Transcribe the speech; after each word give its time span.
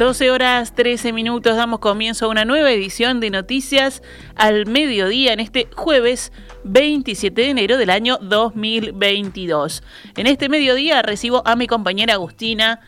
12 0.00 0.30
horas 0.30 0.74
13 0.74 1.12
minutos 1.12 1.56
damos 1.56 1.78
comienzo 1.78 2.24
a 2.24 2.28
una 2.30 2.46
nueva 2.46 2.70
edición 2.70 3.20
de 3.20 3.28
Noticias 3.28 4.02
al 4.34 4.64
Mediodía 4.64 5.34
en 5.34 5.40
este 5.40 5.68
jueves 5.76 6.32
27 6.64 7.38
de 7.38 7.50
enero 7.50 7.76
del 7.76 7.90
año 7.90 8.16
2022. 8.22 9.82
En 10.16 10.26
este 10.26 10.48
mediodía 10.48 11.02
recibo 11.02 11.46
a 11.46 11.54
mi 11.54 11.66
compañera 11.66 12.14
Agustina 12.14 12.80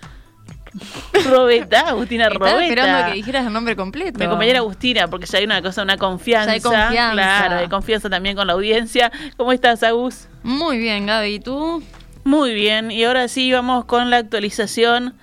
Robeta, 1.27 1.91
Agustina 1.91 2.29
Estaba 2.29 2.47
Robeta. 2.49 2.67
esperando 2.67 3.11
que 3.11 3.17
dijeras 3.17 3.47
el 3.47 3.53
nombre 3.53 3.77
completo. 3.77 4.19
Mi 4.19 4.27
compañera 4.27 4.61
Agustina, 4.61 5.09
porque 5.09 5.27
ya 5.27 5.37
hay 5.37 5.45
una 5.45 5.61
cosa, 5.61 5.83
una 5.83 5.99
confianza. 5.99 6.47
Ya 6.47 6.53
hay 6.55 6.61
confianza. 6.63 7.13
Claro, 7.13 7.57
hay 7.57 7.69
confianza 7.69 8.09
también 8.09 8.37
con 8.37 8.47
la 8.47 8.55
audiencia. 8.55 9.13
¿Cómo 9.37 9.53
estás, 9.53 9.83
Agus? 9.83 10.29
Muy 10.43 10.79
bien, 10.79 11.05
Gaby. 11.05 11.35
¿Y 11.35 11.41
tú? 11.41 11.83
Muy 12.25 12.55
bien, 12.55 12.91
y 12.91 13.05
ahora 13.05 13.29
sí 13.29 13.53
vamos 13.53 13.85
con 13.85 14.09
la 14.09 14.17
actualización 14.17 15.15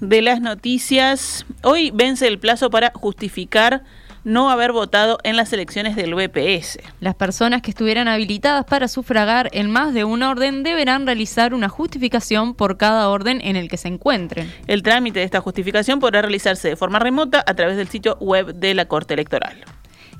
de 0.00 0.22
las 0.22 0.40
noticias. 0.40 1.46
Hoy 1.62 1.90
vence 1.92 2.26
el 2.26 2.38
plazo 2.38 2.70
para 2.70 2.92
justificar 2.94 3.82
no 4.24 4.50
haber 4.50 4.72
votado 4.72 5.18
en 5.24 5.36
las 5.36 5.52
elecciones 5.52 5.96
del 5.96 6.14
BPS. 6.14 6.78
Las 7.00 7.14
personas 7.14 7.62
que 7.62 7.70
estuvieran 7.70 8.08
habilitadas 8.08 8.64
para 8.64 8.88
sufragar 8.88 9.48
en 9.52 9.70
más 9.70 9.94
de 9.94 10.04
un 10.04 10.22
orden 10.22 10.62
deberán 10.62 11.06
realizar 11.06 11.54
una 11.54 11.68
justificación 11.68 12.54
por 12.54 12.76
cada 12.76 13.08
orden 13.08 13.40
en 13.42 13.56
el 13.56 13.68
que 13.68 13.76
se 13.76 13.88
encuentren. 13.88 14.52
El 14.66 14.82
trámite 14.82 15.20
de 15.20 15.24
esta 15.24 15.40
justificación 15.40 16.00
podrá 16.00 16.22
realizarse 16.22 16.68
de 16.68 16.76
forma 16.76 16.98
remota 16.98 17.42
a 17.46 17.54
través 17.54 17.76
del 17.76 17.88
sitio 17.88 18.16
web 18.20 18.54
de 18.54 18.74
la 18.74 18.86
Corte 18.86 19.14
Electoral. 19.14 19.64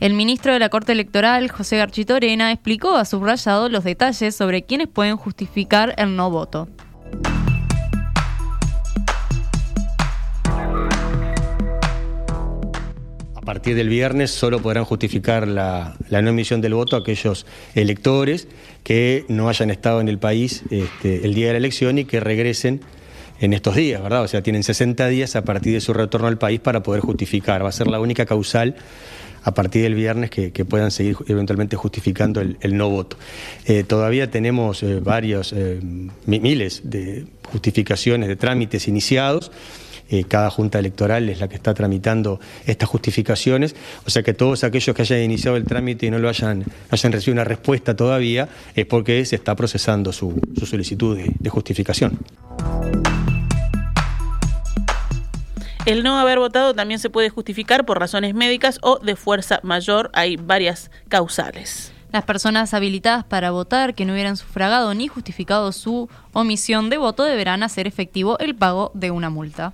El 0.01 0.15
ministro 0.15 0.55
de 0.55 0.59
la 0.59 0.71
Corte 0.71 0.93
Electoral, 0.93 1.51
José 1.51 1.77
Garchitorena, 1.77 2.53
explicó 2.53 2.97
a 2.97 3.05
subrayado 3.05 3.69
los 3.69 3.85
detalles 3.85 4.35
sobre 4.35 4.63
quiénes 4.63 4.89
pueden 4.89 5.19
justificar 5.19 5.95
el 5.99 6.17
no 6.17 6.31
voto. 6.31 6.69
A 13.41 13.43
partir 13.43 13.75
del 13.75 13.89
viernes 13.89 14.31
solo 14.31 14.61
podrán 14.61 14.85
justificar 14.85 15.49
la, 15.49 15.97
no 16.11 16.29
emisión 16.29 16.61
del 16.61 16.75
voto 16.75 16.95
aquellos 16.95 17.47
electores 17.75 18.49
que 18.85 19.25
no 19.29 19.49
hayan 19.49 19.71
estado 19.71 20.03
en 20.03 20.11
el 20.11 20.19
país 20.19 20.63
este, 20.71 21.25
el 21.25 21.33
día 21.33 21.47
de 21.47 21.53
la 21.55 21.59
elección 21.59 21.97
y 21.97 22.05
que 22.05 22.21
regresen 22.21 22.83
en 23.41 23.55
estos 23.55 23.77
días, 23.77 24.03
¿verdad? 24.03 24.25
O 24.25 24.29
sea, 24.29 24.43
tienen 24.43 24.63
60 24.63 25.09
días 25.09 25.37
a 25.37 25.45
partir 25.47 25.73
de 25.73 25.81
su 25.81 25.95
retorno 25.95 26.27
al 26.27 26.37
país 26.37 26.61
para 26.61 26.83
poder 26.83 27.01
justificar. 27.01 27.65
Va 27.65 27.71
a 27.71 27.73
ser 27.73 27.87
la 27.87 27.99
única 27.99 28.27
causal 28.27 28.77
a 29.43 29.55
partir 29.55 29.85
del 29.85 29.95
viernes 29.95 30.29
que, 30.29 30.51
puedan 30.67 30.91
seguir 30.91 31.17
eventualmente 31.27 31.77
justificando 31.77 32.43
el, 32.43 32.59
el 32.61 32.77
no 32.77 32.91
voto. 32.91 33.17
Eh, 33.65 33.85
todavía 33.85 34.31
tenemos 34.31 34.83
eh, 34.83 35.01
varios, 35.01 35.55
eh, 35.57 35.81
miles 36.27 36.83
de 36.85 37.25
justificaciones, 37.51 38.29
de 38.29 38.37
trámites 38.37 38.87
iniciados. 38.87 39.51
Eh, 40.11 40.25
cada 40.25 40.51
junta 40.51 40.81
electoral 40.81 41.29
es 41.29 41.39
la 41.39 41.49
que 41.49 41.55
está 41.55 41.73
tramitando 41.73 42.41
estas 42.67 42.89
justificaciones, 42.89 43.77
o 44.05 44.11
sea 44.11 44.25
que 44.25 44.35
todos 44.35 44.65
aquellos 44.65 44.95
que 44.97 45.03
hayan 45.03 45.21
iniciado 45.21 45.57
el 45.57 45.65
trámite 45.65 46.07
y 46.07 46.11
no 46.11 46.19
lo 46.19 46.29
hayan, 46.29 46.65
hayan 46.91 47.13
recibido 47.13 47.35
una 47.35 47.45
respuesta 47.45 47.95
todavía 47.95 48.49
es 48.75 48.87
porque 48.87 49.25
se 49.25 49.37
está 49.37 49.55
procesando 49.55 50.13
su, 50.13 50.41
su 50.59 50.67
solicitud 50.67 51.17
de, 51.17 51.33
de 51.39 51.51
justificación. 51.51 52.19
El 55.87 56.03
no 56.03 56.19
haber 56.19 56.39
votado 56.39 56.75
también 56.75 56.99
se 56.99 57.09
puede 57.09 57.31
justificar 57.31 57.87
por 57.87 57.99
razones 57.99 58.35
médicas 58.35 58.79
o 58.83 58.99
de 58.99 59.17
fuerza 59.17 59.61
mayor. 59.63 60.11
Hay 60.13 60.37
varias 60.37 60.91
causales. 61.09 61.93
Las 62.13 62.25
personas 62.25 62.75
habilitadas 62.75 63.25
para 63.25 63.53
votar 63.53 63.95
que 63.95 64.05
no 64.05 64.13
hubieran 64.13 64.37
sufragado 64.37 64.93
ni 64.95 65.07
justificado 65.07 65.71
su 65.71 66.09
omisión 66.33 66.91
de 66.91 66.99
voto 66.99 67.23
deberán 67.23 67.63
hacer 67.63 67.87
efectivo 67.87 68.39
el 68.41 68.57
pago 68.57 68.91
de 68.95 69.13
una 69.13 69.31
multa. 69.31 69.73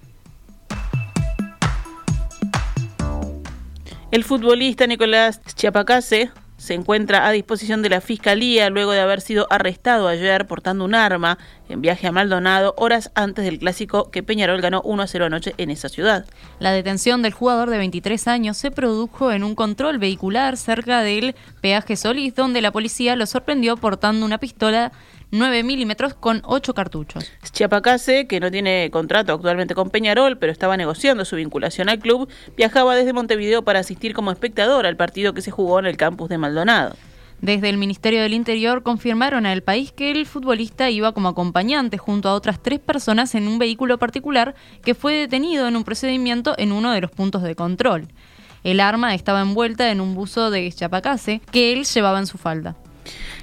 El 4.12 4.22
futbolista 4.22 4.86
Nicolás 4.86 5.40
Chiapacase 5.56 6.30
se 6.56 6.74
encuentra 6.74 7.26
a 7.26 7.32
disposición 7.32 7.82
de 7.82 7.88
la 7.88 8.00
Fiscalía 8.00 8.70
luego 8.70 8.92
de 8.92 9.00
haber 9.00 9.20
sido 9.20 9.48
arrestado 9.50 10.06
ayer 10.06 10.46
portando 10.46 10.84
un 10.84 10.94
arma 10.94 11.38
en 11.68 11.82
viaje 11.82 12.06
a 12.06 12.12
Maldonado 12.12 12.74
horas 12.78 13.10
antes 13.16 13.44
del 13.44 13.58
clásico 13.58 14.10
que 14.12 14.22
Peñarol 14.22 14.60
ganó 14.60 14.80
1 14.82 15.02
a 15.02 15.06
0 15.08 15.26
anoche 15.26 15.54
en 15.58 15.70
esa 15.70 15.88
ciudad. 15.88 16.24
La 16.60 16.70
detención 16.70 17.20
del 17.20 17.32
jugador 17.32 17.68
de 17.68 17.78
23 17.78 18.28
años 18.28 18.56
se 18.56 18.70
produjo 18.70 19.32
en 19.32 19.42
un 19.42 19.56
control 19.56 19.98
vehicular 19.98 20.56
cerca 20.56 21.02
del 21.02 21.34
peaje 21.60 21.96
Solís, 21.96 22.34
donde 22.36 22.62
la 22.62 22.70
policía 22.70 23.16
lo 23.16 23.26
sorprendió 23.26 23.76
portando 23.76 24.24
una 24.24 24.38
pistola 24.38 24.92
9 25.32 25.64
milímetros 25.64 26.14
con 26.14 26.42
8 26.44 26.72
cartuchos. 26.74 27.32
Chiapacase, 27.52 28.26
que 28.26 28.38
no 28.38 28.50
tiene 28.50 28.90
contrato 28.92 29.32
actualmente 29.32 29.74
con 29.74 29.90
Peñarol, 29.90 30.38
pero 30.38 30.52
estaba 30.52 30.76
negociando 30.76 31.24
su 31.24 31.36
vinculación 31.36 31.88
al 31.88 31.98
club, 31.98 32.28
viajaba 32.56 32.94
desde 32.94 33.12
Montevideo 33.12 33.62
para 33.62 33.80
asistir 33.80 34.14
como 34.14 34.30
espectador 34.30 34.86
al 34.86 34.96
partido 34.96 35.34
que 35.34 35.42
se 35.42 35.50
jugó 35.50 35.78
en 35.78 35.86
el 35.86 35.96
campus 35.96 36.28
de 36.28 36.38
Maldonado. 36.38 36.96
Desde 37.40 37.68
el 37.68 37.76
Ministerio 37.76 38.22
del 38.22 38.32
Interior 38.32 38.82
confirmaron 38.82 39.44
al 39.44 39.62
país 39.62 39.92
que 39.92 40.10
el 40.10 40.24
futbolista 40.24 40.88
iba 40.90 41.12
como 41.12 41.28
acompañante 41.28 41.98
junto 41.98 42.28
a 42.28 42.34
otras 42.34 42.62
tres 42.62 42.80
personas 42.80 43.34
en 43.34 43.46
un 43.46 43.58
vehículo 43.58 43.98
particular 43.98 44.54
que 44.82 44.94
fue 44.94 45.14
detenido 45.14 45.68
en 45.68 45.76
un 45.76 45.84
procedimiento 45.84 46.54
en 46.56 46.72
uno 46.72 46.92
de 46.92 47.02
los 47.02 47.10
puntos 47.10 47.42
de 47.42 47.54
control. 47.54 48.08
El 48.64 48.80
arma 48.80 49.14
estaba 49.14 49.42
envuelta 49.42 49.90
en 49.90 50.00
un 50.00 50.14
buzo 50.14 50.50
de 50.50 50.72
Chapacase 50.72 51.42
que 51.52 51.72
él 51.72 51.84
llevaba 51.84 52.18
en 52.18 52.26
su 52.26 52.38
falda. 52.38 52.74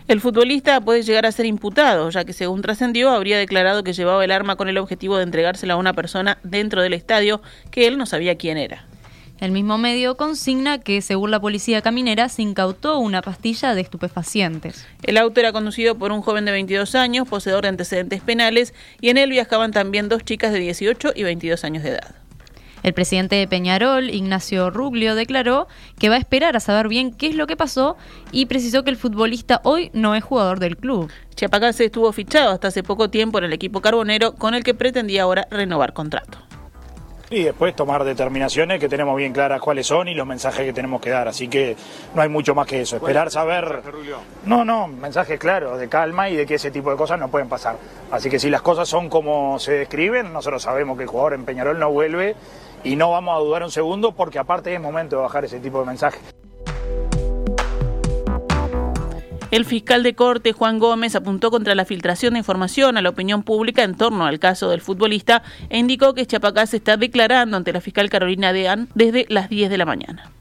El 0.08 0.19
futbolista 0.19 0.81
puede 0.81 1.02
llegar 1.02 1.25
a 1.25 1.31
ser 1.31 1.46
imputado, 1.46 2.09
ya 2.09 2.25
que 2.25 2.34
según 2.34 2.62
trascendió 2.62 3.09
habría 3.09 3.38
declarado 3.38 3.84
que 3.84 3.94
llevaba 3.94 4.24
el 4.25 4.31
arma 4.31 4.58
con 4.58 4.68
el 4.68 4.78
objetivo 4.78 5.18
de 5.18 5.24
entregársela 5.24 5.75
a 5.75 5.78
una 5.78 5.94
persona 5.94 6.38
dentro 6.44 6.81
del 6.81 6.94
estadio 6.94 7.41
que 7.72 7.88
él 7.88 7.97
no 7.97 8.06
sabía 8.06 8.36
quién 8.36 8.58
era. 8.58 8.86
El 9.40 9.52
mismo 9.52 9.78
medio 9.78 10.16
consigna 10.16 10.78
que, 10.78 11.02
según 11.02 11.31
la 11.31 11.40
policía 11.40 11.81
caminera, 11.81 12.30
se 12.30 12.42
incautó 12.42 13.00
una 13.00 13.22
pastilla 13.22 13.74
de 13.74 13.81
estupefacientes. 13.81 14.86
El 15.03 15.18
auto 15.18 15.40
era 15.40 15.52
conducido 15.52 15.97
por 15.97 16.12
un 16.12 16.22
joven 16.22 16.46
de 16.46 16.52
22 16.52 16.96
años, 16.96 17.28
poseedor 17.28 17.63
de 17.63 17.69
antecedentes 17.69 18.22
penales, 18.22 18.74
y 19.02 19.09
en 19.09 19.18
él 19.18 19.31
viajaban 19.31 19.72
también 19.72 20.08
dos 20.09 20.24
chicas 20.24 20.52
de 20.52 20.59
18 20.59 21.13
y 21.16 21.24
22 21.24 21.63
años 21.63 21.84
de 21.84 21.90
edad. 21.90 22.16
El 22.84 22.94
presidente 22.94 23.38
de 23.38 23.48
Peñarol, 23.48 24.10
Ignacio 24.10 24.70
Ruglio, 24.70 25.16
declaró 25.16 25.68
que 25.98 26.10
va 26.10 26.16
a 26.16 26.20
esperar 26.20 26.58
a 26.58 26.60
saber 26.60 26.90
bien 26.90 27.14
qué 27.14 27.28
es 27.28 27.36
lo 27.36 27.48
que 27.48 27.56
pasó 27.56 27.96
y 28.32 28.46
precisó 28.46 28.84
que 28.84 28.90
el 28.90 28.98
futbolista 28.98 29.62
hoy 29.64 29.90
no 29.94 30.16
es 30.16 30.24
jugador 30.24 30.60
del 30.60 30.76
club. 30.76 31.10
Chiapacase 31.36 31.86
estuvo 31.86 32.12
fichado 32.12 32.52
hasta 32.52 32.68
hace 32.68 32.84
poco 32.84 33.10
tiempo 33.10 33.38
en 33.38 33.46
el 33.46 33.54
equipo 33.54 33.82
carbonero 33.82 34.36
con 34.36 34.54
el 34.54 34.64
que 34.64 34.74
pretendía 34.74 35.24
ahora 35.24 35.48
renovar 35.50 35.94
contrato. 35.94 36.38
Y 37.34 37.42
después 37.46 37.76
tomar 37.76 38.04
determinaciones 38.04 38.80
que 38.80 38.88
tenemos 38.88 39.18
bien 39.18 39.34
claras 39.34 39.60
cuáles 39.60 39.88
son 39.88 40.08
y 40.08 40.14
los 40.14 40.28
mensajes 40.28 40.68
que 40.68 40.72
tenemos 40.72 41.02
que 41.02 41.10
dar. 41.10 41.28
Así 41.28 41.48
que 41.48 41.76
no 42.14 42.22
hay 42.22 42.30
mucho 42.30 42.54
más 42.54 42.68
que 42.68 42.82
eso. 42.82 42.98
Esperar 42.98 43.32
saber. 43.32 43.82
No, 44.46 44.64
no, 44.64 44.88
mensajes 44.88 45.40
claros 45.40 45.80
de 45.80 45.90
calma 45.90 46.30
y 46.30 46.36
de 46.36 46.46
que 46.46 46.56
ese 46.56 46.70
tipo 46.70 46.92
de 46.92 46.96
cosas 46.96 47.20
no 47.20 47.30
pueden 47.30 47.50
pasar. 47.50 47.78
Así 48.12 48.30
que 48.30 48.38
si 48.38 48.52
las 48.52 48.62
cosas 48.62 48.88
son 48.88 49.10
como 49.10 49.58
se 49.58 49.72
describen, 49.72 50.32
nosotros 50.32 50.62
sabemos 50.62 50.96
que 50.96 51.04
el 51.06 51.10
jugador 51.10 51.34
en 51.34 51.44
Peñarol 51.44 51.80
no 51.80 51.92
vuelve 51.92 52.36
y 52.84 52.96
no 52.96 53.10
vamos 53.10 53.36
a 53.36 53.40
dudar 53.40 53.64
un 53.64 53.72
segundo 53.72 54.12
porque 54.12 54.38
aparte 54.38 54.72
es 54.72 54.80
momento 54.80 55.16
de 55.16 55.24
bajar 55.24 55.46
ese 55.46 55.60
tipo 55.60 55.80
de 55.80 55.88
mensajes. 55.88 56.43
El 59.53 59.66
fiscal 59.66 60.02
de 60.02 60.16
corte, 60.16 60.52
Juan 60.52 60.80
Gómez, 60.80 61.16
apuntó 61.16 61.52
contra 61.52 61.75
la 61.75 61.86
filtración 61.86 62.34
de 62.34 62.40
información 62.40 62.97
a 62.97 63.03
la 63.03 63.09
opinión 63.09 63.44
pública 63.44 63.84
en 63.84 63.94
torno 63.94 64.25
al 64.25 64.40
caso 64.40 64.68
del 64.68 64.81
futbolista 64.81 65.44
e 65.69 65.78
indicó 65.78 66.16
que 66.16 66.25
Chapacá 66.25 66.66
se 66.66 66.78
está 66.78 66.97
declarando 66.97 67.56
ante 67.56 67.72
la 67.72 67.80
fiscal 67.80 68.09
Carolina 68.09 68.52
Dean 68.52 68.90
desde 68.96 69.28
las 69.30 69.50
10 69.50 69.69
de 69.69 69.78
la 69.78 69.86
mañana. 69.86 70.33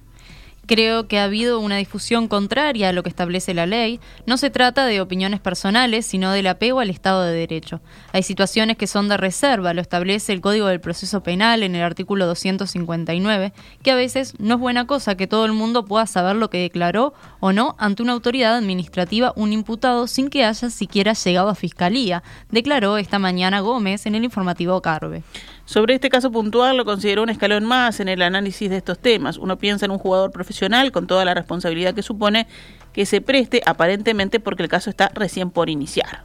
Creo 0.72 1.06
que 1.06 1.18
ha 1.18 1.24
habido 1.24 1.60
una 1.60 1.76
difusión 1.76 2.28
contraria 2.28 2.88
a 2.88 2.92
lo 2.94 3.02
que 3.02 3.10
establece 3.10 3.52
la 3.52 3.66
ley. 3.66 4.00
No 4.24 4.38
se 4.38 4.48
trata 4.48 4.86
de 4.86 5.02
opiniones 5.02 5.38
personales, 5.38 6.06
sino 6.06 6.32
del 6.32 6.46
apego 6.46 6.80
al 6.80 6.88
Estado 6.88 7.24
de 7.24 7.34
Derecho. 7.34 7.82
Hay 8.14 8.22
situaciones 8.22 8.78
que 8.78 8.86
son 8.86 9.06
de 9.06 9.18
reserva, 9.18 9.74
lo 9.74 9.82
establece 9.82 10.32
el 10.32 10.40
Código 10.40 10.68
del 10.68 10.80
Proceso 10.80 11.22
Penal 11.22 11.62
en 11.62 11.74
el 11.74 11.82
artículo 11.82 12.24
259, 12.24 13.52
que 13.82 13.90
a 13.90 13.96
veces 13.96 14.32
no 14.38 14.54
es 14.54 14.60
buena 14.60 14.86
cosa 14.86 15.14
que 15.14 15.26
todo 15.26 15.44
el 15.44 15.52
mundo 15.52 15.84
pueda 15.84 16.06
saber 16.06 16.36
lo 16.36 16.48
que 16.48 16.62
declaró 16.62 17.12
o 17.40 17.52
no 17.52 17.76
ante 17.78 18.02
una 18.02 18.12
autoridad 18.12 18.56
administrativa 18.56 19.34
un 19.36 19.52
imputado 19.52 20.06
sin 20.06 20.30
que 20.30 20.46
haya 20.46 20.70
siquiera 20.70 21.12
llegado 21.12 21.50
a 21.50 21.54
fiscalía, 21.54 22.22
declaró 22.50 22.96
esta 22.96 23.18
mañana 23.18 23.60
Gómez 23.60 24.06
en 24.06 24.14
el 24.14 24.24
informativo 24.24 24.80
Carve. 24.80 25.22
Sobre 25.64 25.94
este 25.94 26.08
caso 26.08 26.30
puntual 26.30 26.76
lo 26.76 26.84
consideró 26.84 27.22
un 27.22 27.30
escalón 27.30 27.64
más 27.64 28.00
en 28.00 28.08
el 28.08 28.22
análisis 28.22 28.68
de 28.68 28.76
estos 28.76 28.98
temas. 28.98 29.38
Uno 29.38 29.58
piensa 29.58 29.84
en 29.84 29.92
un 29.92 29.98
jugador 29.98 30.32
profesional 30.32 30.92
con 30.92 31.06
toda 31.06 31.24
la 31.24 31.34
responsabilidad 31.34 31.94
que 31.94 32.02
supone 32.02 32.46
que 32.92 33.06
se 33.06 33.20
preste 33.20 33.62
aparentemente 33.64 34.40
porque 34.40 34.64
el 34.64 34.68
caso 34.68 34.90
está 34.90 35.10
recién 35.14 35.50
por 35.50 35.70
iniciar. 35.70 36.24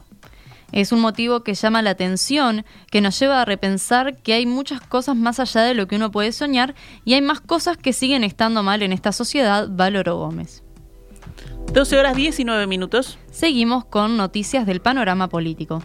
Es 0.70 0.92
un 0.92 1.00
motivo 1.00 1.42
que 1.44 1.54
llama 1.54 1.80
la 1.80 1.90
atención, 1.90 2.66
que 2.90 3.00
nos 3.00 3.18
lleva 3.18 3.40
a 3.40 3.44
repensar 3.46 4.18
que 4.18 4.34
hay 4.34 4.44
muchas 4.44 4.82
cosas 4.82 5.16
más 5.16 5.40
allá 5.40 5.62
de 5.62 5.74
lo 5.74 5.88
que 5.88 5.96
uno 5.96 6.10
puede 6.10 6.32
soñar 6.32 6.74
y 7.04 7.14
hay 7.14 7.22
más 7.22 7.40
cosas 7.40 7.78
que 7.78 7.94
siguen 7.94 8.22
estando 8.22 8.62
mal 8.62 8.82
en 8.82 8.92
esta 8.92 9.12
sociedad, 9.12 9.66
valoró 9.70 10.18
Gómez. 10.18 10.62
12 11.72 11.98
horas 11.98 12.16
19 12.16 12.66
minutos. 12.66 13.18
Seguimos 13.30 13.84
con 13.84 14.16
noticias 14.16 14.66
del 14.66 14.80
panorama 14.80 15.28
político. 15.28 15.82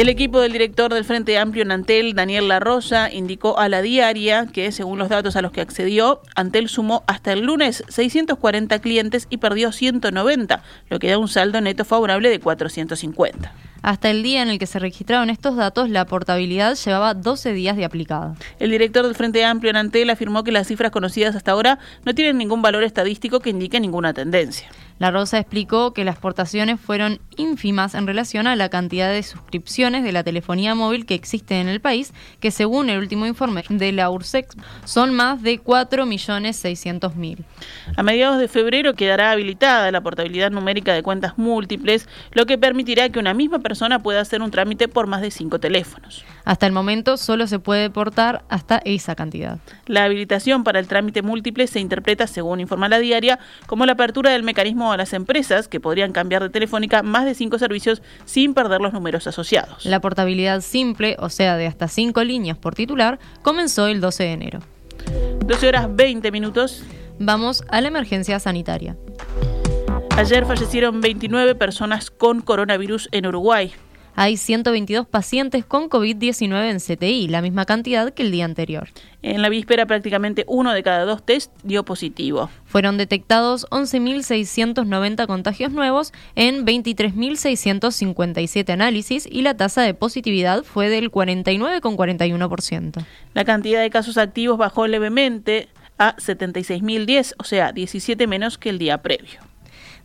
El 0.00 0.08
equipo 0.08 0.40
del 0.40 0.52
director 0.52 0.94
del 0.94 1.04
Frente 1.04 1.36
Amplio 1.36 1.62
en 1.62 1.72
Antel, 1.72 2.14
Daniel 2.14 2.48
La 2.48 2.58
Rosa, 2.58 3.12
indicó 3.12 3.58
a 3.58 3.68
la 3.68 3.82
diaria 3.82 4.46
que, 4.46 4.72
según 4.72 4.98
los 4.98 5.10
datos 5.10 5.36
a 5.36 5.42
los 5.42 5.52
que 5.52 5.60
accedió, 5.60 6.22
Antel 6.34 6.70
sumó 6.70 7.04
hasta 7.06 7.34
el 7.34 7.42
lunes 7.42 7.84
640 7.88 8.78
clientes 8.78 9.26
y 9.28 9.36
perdió 9.36 9.72
190, 9.72 10.62
lo 10.88 10.98
que 10.98 11.10
da 11.10 11.18
un 11.18 11.28
saldo 11.28 11.60
neto 11.60 11.84
favorable 11.84 12.30
de 12.30 12.40
450. 12.40 13.52
Hasta 13.82 14.10
el 14.10 14.22
día 14.22 14.40
en 14.40 14.48
el 14.48 14.58
que 14.58 14.66
se 14.66 14.78
registraron 14.78 15.28
estos 15.28 15.56
datos, 15.56 15.90
la 15.90 16.06
portabilidad 16.06 16.76
llevaba 16.76 17.12
12 17.12 17.52
días 17.52 17.76
de 17.76 17.84
aplicada. 17.84 18.36
El 18.58 18.70
director 18.70 19.04
del 19.04 19.14
Frente 19.14 19.44
Amplio 19.44 19.68
en 19.68 19.76
Antel 19.76 20.08
afirmó 20.08 20.44
que 20.44 20.52
las 20.52 20.66
cifras 20.66 20.92
conocidas 20.92 21.36
hasta 21.36 21.52
ahora 21.52 21.78
no 22.06 22.14
tienen 22.14 22.38
ningún 22.38 22.62
valor 22.62 22.84
estadístico 22.84 23.40
que 23.40 23.50
indique 23.50 23.80
ninguna 23.80 24.14
tendencia. 24.14 24.66
La 24.98 25.10
Rosa 25.10 25.38
explicó 25.38 25.94
que 25.94 26.04
las 26.04 26.18
portaciones 26.18 26.78
fueron 26.78 27.20
ínfimas 27.40 27.94
en 27.94 28.06
relación 28.06 28.46
a 28.46 28.54
la 28.54 28.68
cantidad 28.68 29.10
de 29.10 29.22
suscripciones 29.22 30.04
de 30.04 30.12
la 30.12 30.22
telefonía 30.22 30.74
móvil 30.74 31.06
que 31.06 31.14
existe 31.14 31.60
en 31.60 31.68
el 31.68 31.80
país, 31.80 32.12
que 32.38 32.50
según 32.50 32.90
el 32.90 32.98
último 32.98 33.26
informe 33.26 33.64
de 33.68 33.92
la 33.92 34.10
URSEX 34.10 34.56
son 34.84 35.14
más 35.14 35.42
de 35.42 35.60
4.600.000. 35.60 37.38
A 37.96 38.02
mediados 38.02 38.38
de 38.38 38.48
febrero 38.48 38.94
quedará 38.94 39.32
habilitada 39.32 39.90
la 39.90 40.02
portabilidad 40.02 40.50
numérica 40.50 40.92
de 40.92 41.02
cuentas 41.02 41.38
múltiples, 41.38 42.08
lo 42.32 42.46
que 42.46 42.58
permitirá 42.58 43.08
que 43.08 43.18
una 43.18 43.34
misma 43.34 43.58
persona 43.58 43.98
pueda 43.98 44.20
hacer 44.20 44.42
un 44.42 44.50
trámite 44.50 44.88
por 44.88 45.06
más 45.06 45.22
de 45.22 45.30
cinco 45.30 45.58
teléfonos. 45.58 46.24
Hasta 46.44 46.66
el 46.66 46.72
momento 46.72 47.16
solo 47.16 47.46
se 47.46 47.58
puede 47.58 47.90
portar 47.90 48.44
hasta 48.48 48.80
esa 48.84 49.14
cantidad. 49.14 49.58
La 49.86 50.04
habilitación 50.04 50.64
para 50.64 50.78
el 50.78 50.88
trámite 50.88 51.22
múltiple 51.22 51.66
se 51.66 51.80
interpreta, 51.80 52.26
según 52.26 52.60
informa 52.60 52.88
la 52.88 52.98
diaria, 52.98 53.38
como 53.66 53.86
la 53.86 53.92
apertura 53.92 54.30
del 54.30 54.42
mecanismo 54.42 54.92
a 54.92 54.96
las 54.96 55.12
empresas 55.12 55.68
que 55.68 55.80
podrían 55.80 56.12
cambiar 56.12 56.42
de 56.42 56.50
telefónica 56.50 57.02
más 57.02 57.24
de 57.24 57.29
cinco 57.34 57.58
servicios 57.58 58.02
sin 58.24 58.54
perder 58.54 58.80
los 58.80 58.92
números 58.92 59.26
asociados. 59.26 59.84
La 59.84 60.00
portabilidad 60.00 60.60
simple, 60.60 61.16
o 61.18 61.28
sea, 61.28 61.56
de 61.56 61.66
hasta 61.66 61.88
cinco 61.88 62.24
líneas 62.24 62.58
por 62.58 62.74
titular, 62.74 63.18
comenzó 63.42 63.86
el 63.86 64.00
12 64.00 64.22
de 64.24 64.32
enero. 64.32 64.60
12 65.44 65.68
horas 65.68 65.88
20 65.94 66.30
minutos. 66.30 66.82
Vamos 67.18 67.64
a 67.68 67.80
la 67.80 67.88
emergencia 67.88 68.38
sanitaria. 68.38 68.96
Ayer 70.16 70.44
fallecieron 70.46 71.00
29 71.00 71.54
personas 71.54 72.10
con 72.10 72.40
coronavirus 72.40 73.08
en 73.12 73.26
Uruguay 73.26 73.72
hay 74.14 74.36
122 74.36 75.06
pacientes 75.06 75.64
con 75.64 75.88
COVID-19 75.88 76.70
en 76.70 76.78
CTI, 76.78 77.28
la 77.28 77.40
misma 77.42 77.64
cantidad 77.64 78.12
que 78.12 78.22
el 78.22 78.30
día 78.30 78.44
anterior. 78.44 78.90
En 79.22 79.42
la 79.42 79.48
víspera 79.48 79.86
prácticamente 79.86 80.44
uno 80.48 80.72
de 80.72 80.82
cada 80.82 81.04
dos 81.04 81.24
test 81.24 81.52
dio 81.62 81.84
positivo. 81.84 82.50
Fueron 82.64 82.96
detectados 82.96 83.68
11.690 83.70 85.26
contagios 85.26 85.70
nuevos 85.72 86.12
en 86.36 86.64
23.657 86.66 88.70
análisis 88.70 89.28
y 89.30 89.42
la 89.42 89.54
tasa 89.56 89.82
de 89.82 89.92
positividad 89.94 90.64
fue 90.64 90.88
del 90.88 91.10
49,41%. 91.10 93.04
La 93.34 93.44
cantidad 93.44 93.82
de 93.82 93.90
casos 93.90 94.16
activos 94.16 94.56
bajó 94.58 94.86
levemente 94.86 95.68
a 95.98 96.16
76.010, 96.16 97.34
o 97.38 97.44
sea, 97.44 97.72
17 97.72 98.26
menos 98.26 98.56
que 98.56 98.70
el 98.70 98.78
día 98.78 99.02
previo. 99.02 99.49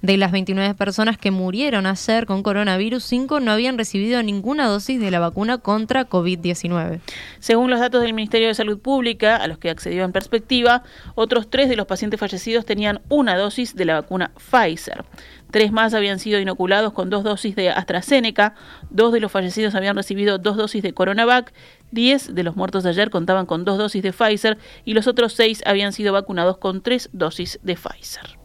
De 0.05 0.17
las 0.17 0.31
29 0.31 0.75
personas 0.75 1.17
que 1.17 1.31
murieron 1.31 1.87
ayer 1.87 2.27
con 2.27 2.43
coronavirus, 2.43 3.03
5 3.03 3.39
no 3.39 3.51
habían 3.51 3.75
recibido 3.75 4.21
ninguna 4.21 4.67
dosis 4.67 5.01
de 5.01 5.09
la 5.09 5.17
vacuna 5.17 5.57
contra 5.57 6.07
COVID-19. 6.07 6.99
Según 7.39 7.71
los 7.71 7.79
datos 7.79 8.03
del 8.03 8.13
Ministerio 8.13 8.47
de 8.47 8.53
Salud 8.53 8.77
Pública, 8.77 9.35
a 9.35 9.47
los 9.47 9.57
que 9.57 9.71
accedió 9.71 10.03
en 10.03 10.11
perspectiva, 10.11 10.83
otros 11.15 11.49
tres 11.49 11.69
de 11.69 11.75
los 11.75 11.87
pacientes 11.87 12.19
fallecidos 12.19 12.67
tenían 12.67 13.01
una 13.09 13.35
dosis 13.35 13.75
de 13.75 13.85
la 13.85 13.95
vacuna 13.95 14.29
Pfizer. 14.35 15.05
Tres 15.49 15.71
más 15.71 15.95
habían 15.95 16.19
sido 16.19 16.39
inoculados 16.39 16.93
con 16.93 17.09
dos 17.09 17.23
dosis 17.23 17.55
de 17.55 17.71
AstraZeneca, 17.71 18.53
dos 18.91 19.11
de 19.11 19.21
los 19.21 19.31
fallecidos 19.31 19.73
habían 19.73 19.95
recibido 19.95 20.37
dos 20.37 20.55
dosis 20.55 20.83
de 20.83 20.93
Coronavac, 20.93 21.51
diez 21.89 22.35
de 22.35 22.43
los 22.43 22.55
muertos 22.55 22.83
de 22.83 22.91
ayer 22.91 23.09
contaban 23.09 23.47
con 23.47 23.65
dos 23.65 23.79
dosis 23.79 24.03
de 24.03 24.13
Pfizer 24.13 24.59
y 24.83 24.93
los 24.93 25.07
otros 25.07 25.33
seis 25.33 25.63
habían 25.65 25.93
sido 25.93 26.13
vacunados 26.13 26.59
con 26.59 26.83
tres 26.83 27.09
dosis 27.11 27.59
de 27.63 27.73
Pfizer. 27.73 28.37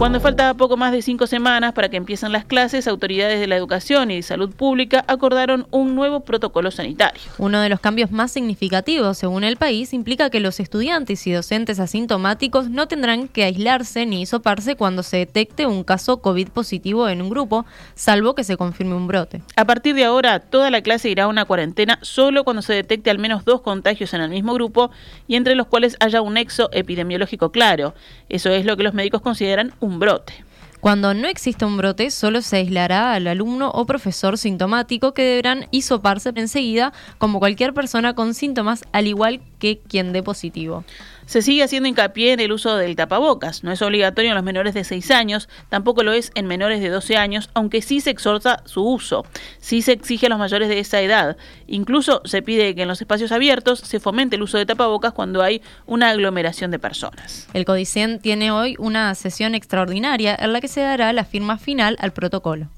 Cuando 0.00 0.18
faltaba 0.18 0.54
poco 0.54 0.78
más 0.78 0.92
de 0.92 1.02
cinco 1.02 1.26
semanas 1.26 1.74
para 1.74 1.90
que 1.90 1.98
empiecen 1.98 2.32
las 2.32 2.46
clases, 2.46 2.88
autoridades 2.88 3.38
de 3.38 3.46
la 3.46 3.56
educación 3.56 4.10
y 4.10 4.16
de 4.16 4.22
salud 4.22 4.50
pública 4.50 5.04
acordaron 5.06 5.66
un 5.72 5.94
nuevo 5.94 6.20
protocolo 6.20 6.70
sanitario. 6.70 7.20
Uno 7.36 7.60
de 7.60 7.68
los 7.68 7.80
cambios 7.80 8.10
más 8.10 8.32
significativos, 8.32 9.18
según 9.18 9.44
el 9.44 9.58
país, 9.58 9.92
implica 9.92 10.30
que 10.30 10.40
los 10.40 10.58
estudiantes 10.58 11.26
y 11.26 11.32
docentes 11.32 11.80
asintomáticos 11.80 12.70
no 12.70 12.88
tendrán 12.88 13.28
que 13.28 13.44
aislarse 13.44 14.06
ni 14.06 14.22
hisoparse 14.22 14.74
cuando 14.74 15.02
se 15.02 15.18
detecte 15.18 15.66
un 15.66 15.84
caso 15.84 16.22
COVID 16.22 16.48
positivo 16.48 17.06
en 17.06 17.20
un 17.20 17.28
grupo, 17.28 17.66
salvo 17.94 18.34
que 18.34 18.42
se 18.42 18.56
confirme 18.56 18.94
un 18.94 19.06
brote. 19.06 19.42
A 19.54 19.66
partir 19.66 19.94
de 19.94 20.06
ahora, 20.06 20.40
toda 20.40 20.70
la 20.70 20.80
clase 20.80 21.10
irá 21.10 21.24
a 21.24 21.28
una 21.28 21.44
cuarentena 21.44 21.98
solo 22.00 22.44
cuando 22.44 22.62
se 22.62 22.72
detecte 22.72 23.10
al 23.10 23.18
menos 23.18 23.44
dos 23.44 23.60
contagios 23.60 24.14
en 24.14 24.22
el 24.22 24.30
mismo 24.30 24.54
grupo 24.54 24.90
y 25.28 25.36
entre 25.36 25.56
los 25.56 25.66
cuales 25.66 25.98
haya 26.00 26.22
un 26.22 26.32
nexo 26.32 26.70
epidemiológico 26.72 27.52
claro. 27.52 27.92
Eso 28.30 28.48
es 28.48 28.64
lo 28.64 28.78
que 28.78 28.84
los 28.84 28.94
médicos 28.94 29.20
consideran 29.20 29.74
un 29.80 29.89
brote. 29.98 30.44
Cuando 30.80 31.12
no 31.12 31.28
existe 31.28 31.66
un 31.66 31.76
brote, 31.76 32.10
solo 32.10 32.40
se 32.40 32.56
aislará 32.56 33.12
al 33.12 33.26
alumno 33.26 33.70
o 33.70 33.84
profesor 33.84 34.38
sintomático 34.38 35.12
que 35.12 35.22
deberán 35.22 35.66
hisoparse 35.70 36.32
enseguida 36.34 36.94
como 37.18 37.38
cualquier 37.38 37.74
persona 37.74 38.14
con 38.14 38.32
síntomas, 38.32 38.84
al 38.92 39.06
igual 39.06 39.42
que 39.60 39.78
quien 39.78 40.12
dé 40.12 40.24
positivo. 40.24 40.84
Se 41.26 41.42
sigue 41.42 41.62
haciendo 41.62 41.88
hincapié 41.88 42.32
en 42.32 42.40
el 42.40 42.50
uso 42.50 42.76
del 42.76 42.96
tapabocas. 42.96 43.62
No 43.62 43.70
es 43.70 43.80
obligatorio 43.82 44.30
en 44.30 44.34
los 44.34 44.42
menores 44.42 44.74
de 44.74 44.82
6 44.82 45.12
años, 45.12 45.48
tampoco 45.68 46.02
lo 46.02 46.12
es 46.12 46.32
en 46.34 46.48
menores 46.48 46.80
de 46.80 46.88
12 46.88 47.16
años, 47.16 47.50
aunque 47.54 47.82
sí 47.82 48.00
se 48.00 48.10
exhorta 48.10 48.64
su 48.64 48.82
uso. 48.84 49.24
Sí 49.60 49.80
se 49.82 49.92
exige 49.92 50.26
a 50.26 50.28
los 50.28 50.40
mayores 50.40 50.68
de 50.68 50.80
esa 50.80 51.00
edad. 51.00 51.36
Incluso 51.68 52.20
se 52.24 52.42
pide 52.42 52.74
que 52.74 52.82
en 52.82 52.88
los 52.88 53.00
espacios 53.00 53.30
abiertos 53.30 53.78
se 53.78 54.00
fomente 54.00 54.34
el 54.34 54.42
uso 54.42 54.58
de 54.58 54.66
tapabocas 54.66 55.12
cuando 55.12 55.40
hay 55.40 55.62
una 55.86 56.08
aglomeración 56.08 56.72
de 56.72 56.80
personas. 56.80 57.46
El 57.54 57.64
Codicen 57.64 58.18
tiene 58.18 58.50
hoy 58.50 58.74
una 58.80 59.14
sesión 59.14 59.54
extraordinaria 59.54 60.34
en 60.34 60.52
la 60.52 60.60
que 60.60 60.66
se 60.66 60.80
dará 60.80 61.12
la 61.12 61.24
firma 61.24 61.58
final 61.58 61.96
al 62.00 62.12
protocolo. 62.12 62.70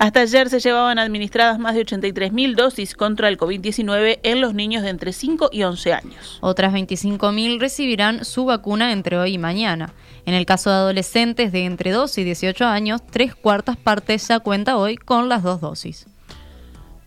Hasta 0.00 0.20
ayer 0.20 0.48
se 0.48 0.60
llevaban 0.60 0.98
administradas 0.98 1.58
más 1.58 1.74
de 1.74 1.84
83.000 1.84 2.54
dosis 2.54 2.94
contra 2.94 3.28
el 3.28 3.36
COVID-19 3.36 4.20
en 4.22 4.40
los 4.40 4.54
niños 4.54 4.82
de 4.82 4.88
entre 4.88 5.12
5 5.12 5.50
y 5.52 5.62
11 5.62 5.92
años. 5.92 6.38
Otras 6.40 6.72
25.000 6.72 7.60
recibirán 7.60 8.24
su 8.24 8.46
vacuna 8.46 8.92
entre 8.92 9.18
hoy 9.18 9.34
y 9.34 9.38
mañana. 9.38 9.92
En 10.24 10.32
el 10.32 10.46
caso 10.46 10.70
de 10.70 10.76
adolescentes 10.76 11.52
de 11.52 11.66
entre 11.66 11.90
12 11.90 12.22
y 12.22 12.24
18 12.24 12.64
años, 12.64 13.02
tres 13.10 13.34
cuartas 13.34 13.76
partes 13.76 14.26
ya 14.26 14.40
cuenta 14.40 14.78
hoy 14.78 14.96
con 14.96 15.28
las 15.28 15.42
dos 15.42 15.60
dosis. 15.60 16.06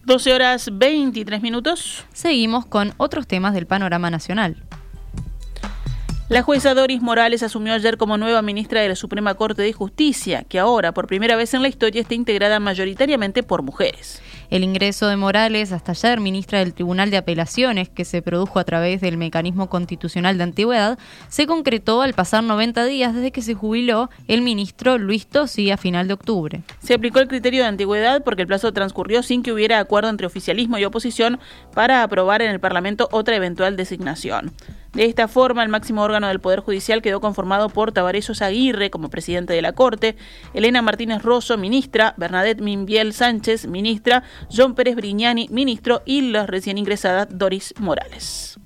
12 0.05 0.31
horas 0.31 0.69
23 0.71 1.41
minutos. 1.41 2.05
Seguimos 2.13 2.67
con 2.67 2.93
otros 2.97 3.25
temas 3.25 3.55
del 3.55 3.65
panorama 3.65 4.11
nacional. 4.11 4.61
La 6.33 6.41
jueza 6.41 6.73
Doris 6.73 6.99
Morales 6.99 7.43
asumió 7.43 7.73
ayer 7.73 7.95
como 7.95 8.17
nueva 8.17 8.41
ministra 8.41 8.81
de 8.81 8.89
la 8.89 8.95
Suprema 8.95 9.35
Corte 9.35 9.61
de 9.61 9.71
Justicia, 9.71 10.43
que 10.43 10.57
ahora, 10.57 10.91
por 10.91 11.05
primera 11.05 11.35
vez 11.35 11.53
en 11.53 11.61
la 11.61 11.67
historia, 11.67 12.01
está 12.01 12.15
integrada 12.15 12.59
mayoritariamente 12.59 13.43
por 13.43 13.61
mujeres. 13.61 14.19
El 14.49 14.63
ingreso 14.63 15.05
de 15.05 15.15
Morales, 15.15 15.71
hasta 15.71 15.91
ayer 15.91 16.19
ministra 16.19 16.57
del 16.57 16.73
Tribunal 16.73 17.11
de 17.11 17.17
Apelaciones, 17.17 17.89
que 17.89 18.03
se 18.03 18.23
produjo 18.23 18.57
a 18.57 18.63
través 18.63 18.99
del 18.99 19.15
mecanismo 19.15 19.69
constitucional 19.69 20.39
de 20.39 20.45
antigüedad, 20.45 20.97
se 21.29 21.45
concretó 21.45 22.01
al 22.01 22.15
pasar 22.15 22.43
90 22.43 22.83
días 22.85 23.13
desde 23.13 23.31
que 23.31 23.43
se 23.43 23.53
jubiló 23.53 24.09
el 24.27 24.41
ministro 24.41 24.97
Luis 24.97 25.27
Tosi 25.27 25.69
a 25.69 25.77
final 25.77 26.07
de 26.07 26.15
octubre. 26.15 26.63
Se 26.79 26.95
aplicó 26.95 27.19
el 27.19 27.27
criterio 27.27 27.61
de 27.61 27.67
antigüedad 27.67 28.23
porque 28.23 28.41
el 28.41 28.47
plazo 28.47 28.73
transcurrió 28.73 29.21
sin 29.21 29.43
que 29.43 29.51
hubiera 29.51 29.77
acuerdo 29.77 30.09
entre 30.09 30.25
oficialismo 30.25 30.79
y 30.79 30.85
oposición 30.85 31.39
para 31.75 32.01
aprobar 32.01 32.41
en 32.41 32.49
el 32.49 32.59
Parlamento 32.59 33.07
otra 33.11 33.35
eventual 33.35 33.77
designación. 33.77 34.51
De 34.93 35.05
esta 35.05 35.27
forma, 35.27 35.63
el 35.63 35.69
máximo 35.69 36.03
órgano 36.03 36.27
del 36.27 36.39
Poder 36.39 36.59
Judicial 36.59 37.01
quedó 37.01 37.19
conformado 37.19 37.69
por 37.69 37.91
Tabaresos 37.91 38.43
Aguirre 38.43 38.91
como 38.91 39.09
presidente 39.09 39.53
de 39.53 39.61
la 39.63 39.73
Corte, 39.73 40.15
Elena 40.53 40.83
Martínez 40.83 41.23
Rosso, 41.23 41.57
ministra, 41.57 42.13
Bernadette 42.17 42.61
Minbiel 42.61 43.13
Sánchez, 43.13 43.65
ministra, 43.65 44.23
John 44.55 44.75
Pérez 44.75 44.95
Briñani, 44.95 45.47
ministro, 45.49 46.03
y 46.05 46.21
la 46.21 46.45
recién 46.45 46.77
ingresada 46.77 47.25
Doris 47.25 47.73
Morales. 47.79 48.59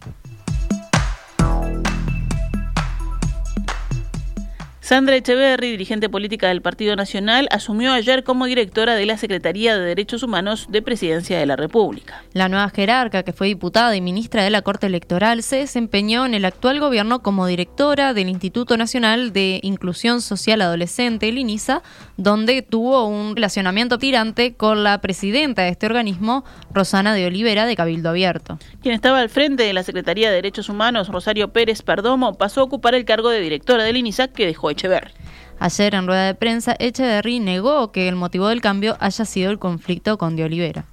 Sandra 4.88 5.18
Echeverry, 5.18 5.72
dirigente 5.72 6.08
política 6.08 6.48
del 6.48 6.62
Partido 6.62 6.96
Nacional, 6.96 7.50
asumió 7.52 7.92
ayer 7.92 8.24
como 8.24 8.46
directora 8.46 8.96
de 8.96 9.06
la 9.06 9.18
Secretaría 9.18 9.78
de 9.78 9.84
Derechos 9.84 10.24
Humanos 10.24 10.68
de 10.70 10.82
Presidencia 10.82 11.38
de 11.38 11.46
la 11.46 11.58
República. 11.58 12.24
La 12.32 12.48
nueva 12.48 12.70
jerarca, 12.70 13.24
que 13.24 13.34
fue 13.34 13.48
diputada 13.48 13.94
y 13.98 14.00
ministra 14.00 14.46
de 14.46 14.50
la 14.50 14.62
Corte 14.62 14.88
Electoral, 14.88 15.44
se 15.44 15.58
desempeñó 15.58 16.26
en 16.26 16.36
el 16.36 16.46
actual 16.46 16.80
gobierno 16.80 17.22
como 17.22 17.48
directora 17.48 18.14
del 18.14 18.30
Instituto 18.30 18.78
Nacional 18.78 19.34
de 19.34 19.60
Inclusión 19.62 20.22
Social 20.22 20.62
Adolescente, 20.62 21.28
el 21.28 21.38
INISA, 21.38 21.84
donde 22.18 22.64
tuvo 22.64 23.08
un 23.08 23.36
relacionamiento 23.36 23.98
tirante 23.98 24.56
con 24.56 24.84
la 24.84 25.00
presidenta 25.00 25.62
de 25.62 25.70
este 25.70 25.86
organismo, 25.86 26.44
Rosana 26.74 27.14
de 27.14 27.28
Olivera, 27.28 27.66
de 27.66 27.76
Cabildo 27.76 28.10
Abierto. 28.10 28.58
Quien 28.82 28.96
estaba 28.96 29.20
al 29.20 29.30
frente 29.30 29.64
de 29.64 29.74
la 29.74 29.84
Secretaría 29.84 30.30
de 30.30 30.36
Derechos 30.36 30.70
Humanos, 30.70 31.08
Rosario 31.10 31.54
Pérez 31.54 31.84
Perdomo, 31.84 32.34
pasó 32.34 32.62
a 32.62 32.64
ocupar 32.64 32.96
el 32.96 33.06
cargo 33.06 33.30
de 33.30 33.40
directora 33.40 33.84
del 33.84 33.98
INISA 33.98 34.28
que 34.28 34.46
dejó 34.46 34.72
Echeverry. 34.72 35.12
Ayer 35.60 35.96
en 35.96 36.08
rueda 36.08 36.26
de 36.26 36.36
prensa, 36.36 36.76
Echeverry 36.78 37.40
negó 37.40 37.92
que 37.92 38.08
el 38.08 38.16
motivo 38.16 38.48
del 38.48 38.62
cambio 38.62 38.98
haya 39.00 39.26
sido 39.26 39.52
el 39.52 39.60
conflicto 39.60 40.18
con 40.18 40.36
De 40.36 40.44
Olivera. 40.44 40.86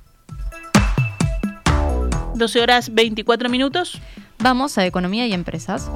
12 2.34 2.60
horas 2.60 2.94
24 2.94 3.48
minutos. 3.48 4.00
Vamos 4.38 4.76
a 4.78 4.86
Economía 4.86 5.26
y 5.26 5.32
Empresas. 5.32 5.90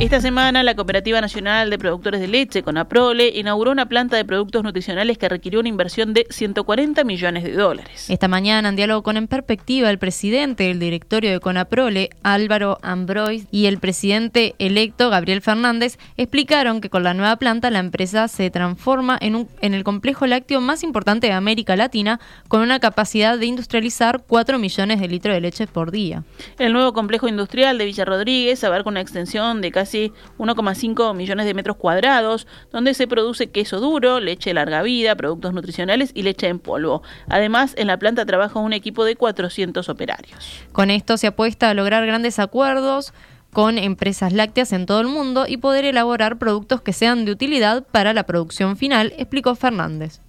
Esta 0.00 0.22
semana, 0.22 0.62
la 0.62 0.74
Cooperativa 0.74 1.20
Nacional 1.20 1.68
de 1.68 1.78
Productores 1.78 2.22
de 2.22 2.26
Leche, 2.26 2.62
CONAPROLE, 2.62 3.34
inauguró 3.36 3.70
una 3.70 3.84
planta 3.84 4.16
de 4.16 4.24
productos 4.24 4.64
nutricionales 4.64 5.18
que 5.18 5.28
requirió 5.28 5.60
una 5.60 5.68
inversión 5.68 6.14
de 6.14 6.26
140 6.30 7.04
millones 7.04 7.44
de 7.44 7.52
dólares. 7.52 8.08
Esta 8.08 8.26
mañana, 8.26 8.70
en 8.70 8.76
diálogo 8.76 9.02
con 9.02 9.18
En 9.18 9.28
Perspectiva, 9.28 9.90
el 9.90 9.98
presidente 9.98 10.64
del 10.64 10.78
directorio 10.78 11.30
de 11.30 11.40
CONAPROLE, 11.40 12.08
Álvaro 12.22 12.78
Ambrois, 12.80 13.44
y 13.50 13.66
el 13.66 13.78
presidente 13.78 14.54
electo, 14.58 15.10
Gabriel 15.10 15.42
Fernández, 15.42 15.98
explicaron 16.16 16.80
que 16.80 16.88
con 16.88 17.02
la 17.02 17.12
nueva 17.12 17.36
planta 17.36 17.68
la 17.68 17.80
empresa 17.80 18.26
se 18.28 18.48
transforma 18.48 19.18
en, 19.20 19.34
un, 19.34 19.48
en 19.60 19.74
el 19.74 19.84
complejo 19.84 20.26
lácteo 20.26 20.62
más 20.62 20.82
importante 20.82 21.26
de 21.26 21.34
América 21.34 21.76
Latina, 21.76 22.20
con 22.48 22.62
una 22.62 22.80
capacidad 22.80 23.38
de 23.38 23.44
industrializar 23.44 24.22
4 24.26 24.58
millones 24.58 24.98
de 24.98 25.08
litros 25.08 25.34
de 25.34 25.42
leche 25.42 25.66
por 25.66 25.90
día. 25.90 26.24
El 26.58 26.72
nuevo 26.72 26.94
complejo 26.94 27.28
industrial 27.28 27.76
de 27.76 27.84
Villa 27.84 28.06
Rodríguez 28.06 28.64
abarca 28.64 28.88
una 28.88 29.02
extensión 29.02 29.60
de 29.60 29.70
casi 29.70 29.89
1,5 29.98 31.14
millones 31.14 31.46
de 31.46 31.54
metros 31.54 31.76
cuadrados, 31.76 32.46
donde 32.72 32.94
se 32.94 33.06
produce 33.06 33.50
queso 33.50 33.80
duro, 33.80 34.20
leche 34.20 34.54
larga 34.54 34.82
vida, 34.82 35.14
productos 35.16 35.52
nutricionales 35.52 36.12
y 36.14 36.22
leche 36.22 36.48
en 36.48 36.58
polvo. 36.58 37.02
Además, 37.28 37.74
en 37.76 37.86
la 37.86 37.98
planta 37.98 38.26
trabaja 38.26 38.58
un 38.58 38.72
equipo 38.72 39.04
de 39.04 39.16
400 39.16 39.88
operarios. 39.88 40.64
Con 40.72 40.90
esto 40.90 41.16
se 41.16 41.26
apuesta 41.26 41.70
a 41.70 41.74
lograr 41.74 42.06
grandes 42.06 42.38
acuerdos 42.38 43.12
con 43.52 43.78
empresas 43.78 44.32
lácteas 44.32 44.72
en 44.72 44.86
todo 44.86 45.00
el 45.00 45.08
mundo 45.08 45.44
y 45.48 45.56
poder 45.56 45.84
elaborar 45.84 46.38
productos 46.38 46.82
que 46.82 46.92
sean 46.92 47.24
de 47.24 47.32
utilidad 47.32 47.84
para 47.90 48.12
la 48.12 48.24
producción 48.24 48.76
final, 48.76 49.12
explicó 49.18 49.54
Fernández. 49.54 50.20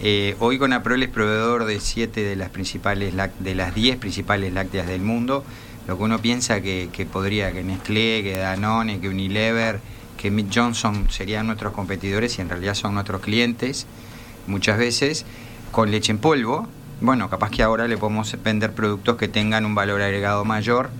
Eh, 0.00 0.36
hoy 0.38 0.58
Conaprol 0.58 1.02
es 1.02 1.08
proveedor 1.08 1.64
de 1.64 1.80
siete 1.80 2.22
de 2.22 2.36
las 2.36 2.50
principales 2.50 3.14
de 3.40 3.54
las 3.54 3.74
10 3.74 3.96
principales 3.96 4.52
lácteas 4.52 4.86
del 4.86 5.00
mundo 5.00 5.44
lo 5.88 5.96
que 5.96 6.04
uno 6.04 6.18
piensa 6.18 6.60
que, 6.60 7.08
podría, 7.10 7.50
que 7.50 7.64
Nestlé, 7.64 8.22
que 8.22 8.36
Danone, 8.36 9.00
que 9.00 9.08
Unilever, 9.08 9.80
que 10.18 10.30
Mick 10.30 10.54
Johnson 10.54 11.06
serían 11.08 11.46
nuestros 11.46 11.72
competidores 11.72 12.38
y 12.38 12.42
en 12.42 12.50
realidad 12.50 12.74
son 12.74 12.92
nuestros 12.92 13.22
clientes 13.22 13.86
muchas 14.46 14.76
veces, 14.76 15.24
con 15.72 15.90
leche 15.90 16.12
en 16.12 16.18
polvo, 16.18 16.68
bueno, 17.00 17.30
capaz 17.30 17.50
que 17.50 17.62
ahora 17.62 17.88
le 17.88 17.96
podemos 17.96 18.36
vender 18.42 18.74
productos 18.74 19.16
que 19.16 19.28
tengan 19.28 19.64
un 19.64 19.74
valor 19.74 20.02
agregado 20.02 20.44
mayor. 20.44 20.90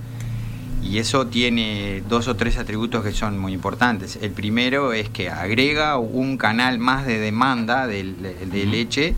Y 0.83 0.99
eso 0.99 1.26
tiene 1.26 2.02
dos 2.09 2.28
o 2.28 2.37
tres 2.37 2.57
atributos 2.57 3.04
que 3.04 3.12
son 3.12 3.37
muy 3.37 3.52
importantes. 3.52 4.18
El 4.23 4.30
primero 4.30 4.95
es 4.95 5.11
que 5.11 5.28
agrega 5.28 5.99
un 5.99 6.38
canal 6.38 6.78
más 6.78 7.04
de 7.04 7.18
demanda 7.18 7.87
de, 7.87 8.04
leche, 8.04 9.14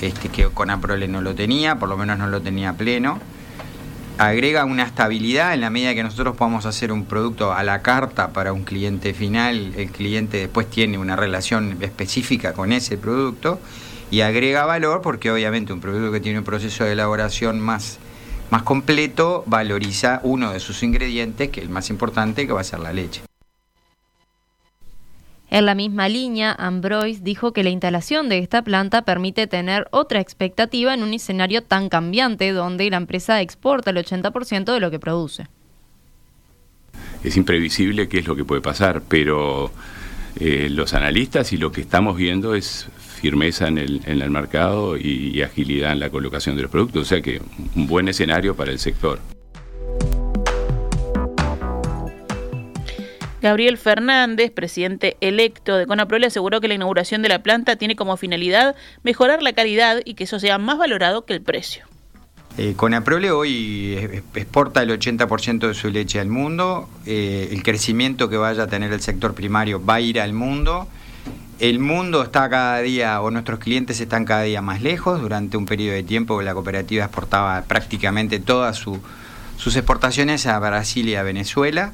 este, 0.00 0.28
que 0.28 0.44
con 0.50 0.70
Aprole 0.70 1.08
no 1.08 1.20
lo 1.20 1.34
tenía, 1.34 1.80
por 1.80 1.88
lo 1.88 1.96
menos 1.96 2.18
no 2.18 2.28
lo 2.28 2.40
tenía 2.42 2.74
pleno 2.74 3.18
agrega 4.18 4.64
una 4.64 4.84
estabilidad 4.84 5.54
en 5.54 5.60
la 5.60 5.70
medida 5.70 5.94
que 5.94 6.02
nosotros 6.02 6.36
podamos 6.36 6.66
hacer 6.66 6.92
un 6.92 7.04
producto 7.04 7.52
a 7.52 7.62
la 7.62 7.82
carta 7.82 8.32
para 8.32 8.52
un 8.52 8.64
cliente 8.64 9.14
final, 9.14 9.74
el 9.76 9.90
cliente 9.90 10.38
después 10.38 10.68
tiene 10.68 10.98
una 10.98 11.16
relación 11.16 11.78
específica 11.80 12.52
con 12.52 12.72
ese 12.72 12.98
producto 12.98 13.60
y 14.10 14.20
agrega 14.20 14.66
valor 14.66 15.00
porque 15.02 15.30
obviamente 15.30 15.72
un 15.72 15.80
producto 15.80 16.12
que 16.12 16.20
tiene 16.20 16.38
un 16.38 16.44
proceso 16.44 16.84
de 16.84 16.92
elaboración 16.92 17.60
más, 17.60 17.98
más 18.50 18.62
completo 18.62 19.42
valoriza 19.46 20.20
uno 20.22 20.52
de 20.52 20.60
sus 20.60 20.82
ingredientes, 20.82 21.48
que 21.48 21.60
es 21.60 21.66
el 21.66 21.72
más 21.72 21.88
importante, 21.90 22.46
que 22.46 22.52
va 22.52 22.60
a 22.60 22.64
ser 22.64 22.80
la 22.80 22.92
leche. 22.92 23.22
En 25.52 25.66
la 25.66 25.74
misma 25.74 26.08
línea, 26.08 26.56
Ambroise 26.58 27.20
dijo 27.22 27.52
que 27.52 27.62
la 27.62 27.68
instalación 27.68 28.30
de 28.30 28.38
esta 28.38 28.64
planta 28.64 29.02
permite 29.02 29.46
tener 29.46 29.86
otra 29.90 30.18
expectativa 30.18 30.94
en 30.94 31.02
un 31.02 31.12
escenario 31.12 31.62
tan 31.62 31.90
cambiante 31.90 32.52
donde 32.52 32.88
la 32.88 32.96
empresa 32.96 33.42
exporta 33.42 33.90
el 33.90 33.98
80% 33.98 34.72
de 34.72 34.80
lo 34.80 34.90
que 34.90 34.98
produce. 34.98 35.48
Es 37.22 37.36
imprevisible 37.36 38.08
qué 38.08 38.20
es 38.20 38.26
lo 38.26 38.34
que 38.34 38.46
puede 38.46 38.62
pasar, 38.62 39.02
pero 39.06 39.70
eh, 40.40 40.68
los 40.70 40.94
analistas 40.94 41.52
y 41.52 41.58
lo 41.58 41.70
que 41.70 41.82
estamos 41.82 42.16
viendo 42.16 42.54
es 42.54 42.88
firmeza 43.20 43.68
en 43.68 43.76
el, 43.76 44.00
en 44.06 44.22
el 44.22 44.30
mercado 44.30 44.96
y 44.96 45.42
agilidad 45.42 45.92
en 45.92 46.00
la 46.00 46.08
colocación 46.08 46.56
de 46.56 46.62
los 46.62 46.70
productos, 46.70 47.02
o 47.02 47.04
sea 47.04 47.20
que 47.20 47.42
un 47.76 47.86
buen 47.86 48.08
escenario 48.08 48.56
para 48.56 48.70
el 48.70 48.78
sector. 48.78 49.20
Gabriel 53.42 53.76
Fernández, 53.76 54.52
presidente 54.52 55.16
electo 55.20 55.76
de 55.76 55.86
Conaprole, 55.86 56.28
aseguró 56.28 56.60
que 56.60 56.68
la 56.68 56.74
inauguración 56.74 57.22
de 57.22 57.28
la 57.28 57.42
planta 57.42 57.74
tiene 57.74 57.96
como 57.96 58.16
finalidad 58.16 58.76
mejorar 59.02 59.42
la 59.42 59.52
calidad 59.52 60.00
y 60.04 60.14
que 60.14 60.24
eso 60.24 60.38
sea 60.38 60.58
más 60.58 60.78
valorado 60.78 61.26
que 61.26 61.34
el 61.34 61.42
precio. 61.42 61.84
Eh, 62.56 62.74
Conaprole 62.76 63.32
hoy 63.32 64.20
exporta 64.34 64.82
el 64.82 64.90
80% 64.90 65.66
de 65.66 65.74
su 65.74 65.90
leche 65.90 66.20
al 66.20 66.28
mundo, 66.28 66.88
eh, 67.04 67.48
el 67.50 67.64
crecimiento 67.64 68.28
que 68.28 68.36
vaya 68.36 68.64
a 68.64 68.66
tener 68.68 68.92
el 68.92 69.00
sector 69.00 69.34
primario 69.34 69.84
va 69.84 69.94
a 69.94 70.00
ir 70.00 70.20
al 70.20 70.34
mundo, 70.34 70.86
el 71.58 71.80
mundo 71.80 72.22
está 72.22 72.48
cada 72.48 72.78
día, 72.80 73.20
o 73.22 73.30
nuestros 73.30 73.58
clientes 73.58 74.00
están 74.00 74.24
cada 74.24 74.42
día 74.42 74.62
más 74.62 74.82
lejos, 74.82 75.20
durante 75.20 75.56
un 75.56 75.66
periodo 75.66 75.94
de 75.94 76.02
tiempo 76.04 76.42
la 76.42 76.54
cooperativa 76.54 77.04
exportaba 77.06 77.62
prácticamente 77.62 78.38
todas 78.38 78.76
sus 78.76 79.76
exportaciones 79.76 80.46
a 80.46 80.58
Brasil 80.60 81.08
y 81.08 81.16
a 81.16 81.22
Venezuela, 81.22 81.92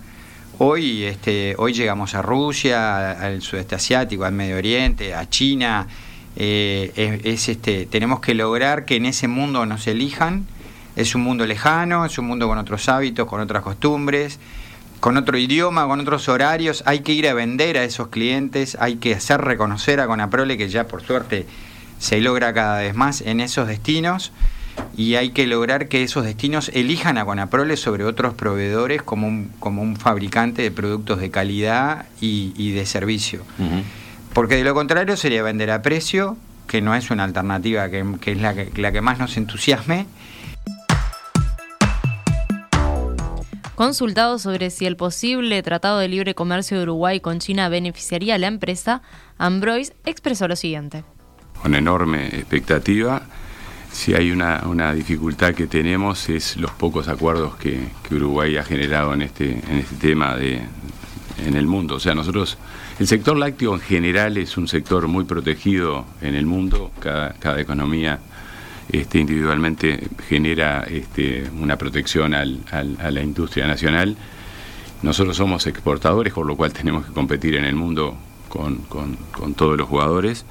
Hoy, 0.61 1.05
este, 1.05 1.55
hoy 1.57 1.73
llegamos 1.73 2.17
a 2.17 2.23
Rusia, 2.23 3.13
al 3.13 3.43
sudeste 3.43 3.77
asiático, 3.77 4.25
al 4.25 4.33
Medio 4.33 4.57
Oriente, 4.57 5.15
a 5.15 5.29
China. 5.29 5.87
Eh, 6.35 7.21
es, 7.23 7.49
este, 7.49 7.87
tenemos 7.87 8.19
que 8.19 8.35
lograr 8.35 8.85
que 8.85 8.97
en 8.97 9.07
ese 9.07 9.29
mundo 9.29 9.67
nos 9.67 9.87
elijan. 9.87 10.49
Es 10.97 11.15
un 11.15 11.23
mundo 11.23 11.47
lejano, 11.47 12.05
es 12.05 12.19
un 12.19 12.25
mundo 12.25 12.49
con 12.49 12.59
otros 12.59 12.89
hábitos, 12.89 13.29
con 13.29 13.41
otras 13.41 13.63
costumbres, 13.63 14.41
con 14.99 15.17
otro 15.17 15.39
idioma, 15.39 15.87
con 15.87 16.01
otros 16.01 16.29
horarios. 16.29 16.83
Hay 16.87 17.01
que 17.01 17.13
ir 17.13 17.29
a 17.29 17.35
vender 17.35 17.79
a 17.79 17.85
esos 17.85 18.09
clientes, 18.09 18.77
hay 18.81 18.97
que 18.97 19.15
hacer 19.15 19.41
reconocer 19.41 20.01
a 20.01 20.09
Conaprole, 20.09 20.59
que 20.59 20.69
ya 20.69 20.89
por 20.89 21.05
suerte 21.05 21.47
se 22.01 22.21
logra 22.21 22.53
cada 22.53 22.81
vez 22.81 22.97
más 22.97 23.21
en 23.21 23.39
esos 23.39 23.69
destinos 23.69 24.33
y 24.97 25.15
hay 25.15 25.31
que 25.31 25.47
lograr 25.47 25.89
que 25.89 26.03
esos 26.03 26.25
destinos 26.25 26.71
elijan 26.75 27.19
a 27.19 27.25
Conaprole 27.25 27.77
sobre 27.77 28.05
otros 28.05 28.35
proveedores 28.35 29.01
como 29.03 29.29
un, 29.29 29.53
como 29.61 29.81
un 29.81 29.97
fabricante 29.97 30.63
de 30.63 30.71
productos 30.71 31.21
de 31.21 31.31
calidad 31.31 32.07
y, 32.21 32.73
de 32.73 32.85
servicio. 32.85 33.45
Porque 34.33 34.57
de 34.57 34.65
lo 34.65 34.75
contrario 34.75 35.17
sería 35.17 35.43
vender 35.43 35.71
a 35.71 35.83
precio, 35.83 36.37
que 36.67 36.81
no 36.81 36.95
es 36.95 37.11
una 37.11 37.25
alternativa 37.25 37.89
que, 37.89 38.05
es 38.27 38.41
la 38.41 38.55
que, 38.55 38.71
la 38.81 38.91
que 38.91 39.01
más 39.01 39.19
nos 39.19 39.37
entusiasme. 39.37 40.07
Consultado 43.77 44.41
sobre 44.41 44.71
si 44.71 44.87
el 44.87 44.97
posible 44.97 45.63
Tratado 45.63 46.01
de 46.01 46.09
Libre 46.09 46.35
Comercio 46.35 46.77
de 46.77 46.83
Uruguay 46.83 47.21
con 47.21 47.39
China 47.39 47.69
beneficiaría 47.69 48.35
a 48.35 48.39
la 48.39 48.49
empresa, 48.49 49.03
Ambroise 49.39 49.95
expresó 50.05 50.49
lo 50.49 50.57
siguiente. 50.57 51.05
Con 51.63 51.77
enorme 51.77 52.27
expectativa 52.27 53.23
si 53.99 54.15
hay 54.15 54.31
una, 54.31 54.63
una, 54.67 54.95
dificultad 54.95 55.55
que 55.55 55.67
tenemos 55.67 56.29
es 56.29 56.57
los 56.57 56.71
pocos 56.71 57.09
acuerdos 57.09 57.57
que, 57.57 57.89
Uruguay 58.13 58.57
ha 58.57 58.63
generado 58.63 59.13
en 59.13 59.23
este, 59.23 59.61
en 59.69 59.79
este 59.79 59.97
tema 59.97 60.37
de, 60.37 60.61
en 61.45 61.57
el 61.57 61.67
mundo. 61.67 61.97
O 61.97 62.01
sea, 62.01 62.15
nosotros, 62.15 62.59
el 63.01 63.09
sector 63.09 63.37
lácteo 63.37 63.75
en 63.75 63.81
general 63.81 64.37
es 64.37 64.57
un 64.57 64.69
sector 64.69 65.09
muy 65.09 65.25
protegido 65.25 66.07
en 66.23 66.37
el 66.37 66.47
mundo, 66.47 66.93
cada, 67.01 67.33
cada 67.41 67.61
economía 67.61 68.21
este, 68.93 69.19
individualmente 69.19 70.07
genera 70.29 70.85
este, 70.85 71.51
una 71.61 71.77
protección 71.77 72.35
al, 72.35 72.61
a 72.71 73.11
la 73.11 73.21
industria 73.21 73.67
nacional. 73.67 74.17
Nosotros 75.03 75.37
somos 75.37 75.67
exportadores, 75.67 76.33
por 76.33 76.47
lo 76.47 76.57
cual 76.57 76.73
tenemos 76.73 77.05
que 77.05 77.13
competir 77.13 77.57
en 77.57 77.65
el 77.65 77.75
mundo 77.75 78.17
con, 78.49 78.77
con, 78.83 79.17
con 79.33 79.55
todos 79.55 79.77
los 79.77 79.89
jugadores 79.89 80.45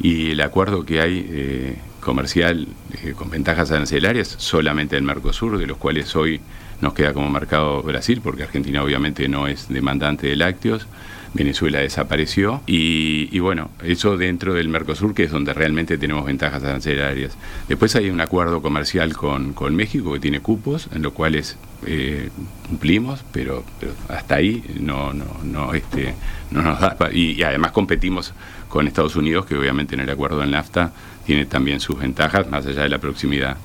y 0.00 0.32
el 0.32 0.40
acuerdo 0.40 0.84
que 0.84 1.00
hay 1.00 1.26
eh, 1.30 1.78
comercial 2.08 2.66
eh, 3.04 3.12
con 3.14 3.28
ventajas 3.28 3.70
arancelarias 3.70 4.34
solamente 4.38 4.96
el 4.96 5.02
Mercosur, 5.02 5.58
de 5.58 5.66
los 5.66 5.76
cuales 5.76 6.16
hoy 6.16 6.40
nos 6.80 6.94
queda 6.94 7.12
como 7.12 7.28
mercado 7.28 7.82
Brasil, 7.82 8.22
porque 8.24 8.44
Argentina 8.44 8.82
obviamente 8.82 9.28
no 9.28 9.46
es 9.46 9.68
demandante 9.68 10.26
de 10.26 10.34
lácteos, 10.34 10.86
Venezuela 11.34 11.80
desapareció 11.80 12.62
y, 12.66 13.38
bueno, 13.40 13.70
eso 13.84 14.16
dentro 14.16 14.54
del 14.54 14.70
Mercosur, 14.70 15.12
que 15.14 15.24
es 15.24 15.30
donde 15.30 15.52
realmente 15.52 15.98
tenemos 15.98 16.24
ventajas 16.24 16.64
arancelarias. 16.64 17.36
Después 17.68 17.94
hay 17.94 18.08
un 18.08 18.22
acuerdo 18.22 18.62
comercial 18.62 19.14
con, 19.14 19.52
con 19.52 19.76
México 19.76 20.14
que 20.14 20.20
tiene 20.20 20.40
cupos, 20.40 20.88
en 20.94 21.02
los 21.02 21.12
cuales 21.12 21.58
eh, 21.86 22.30
cumplimos, 22.68 23.24
pero, 23.32 23.64
pero, 23.78 23.92
hasta 24.08 24.36
ahí 24.36 24.64
no, 24.80 25.12
no, 25.12 25.24
no, 25.44 25.74
este, 25.74 26.14
no 26.50 26.62
nos 26.62 26.80
da. 26.80 26.96
Y, 27.12 27.42
además 27.42 27.72
competimos 27.72 28.34
con 28.68 28.86
Estados 28.86 29.16
Unidos, 29.16 29.46
que 29.46 29.56
obviamente 29.56 29.94
en 29.94 30.00
el 30.00 30.10
acuerdo 30.10 30.42
en 30.42 30.50
NAFTA 30.50 30.92
tiene 31.24 31.46
también 31.46 31.80
sus 31.80 31.98
ventajas, 31.98 32.48
más 32.50 32.66
allá 32.66 32.82
de 32.82 32.88
la 32.88 32.98
proximidad. 32.98 33.56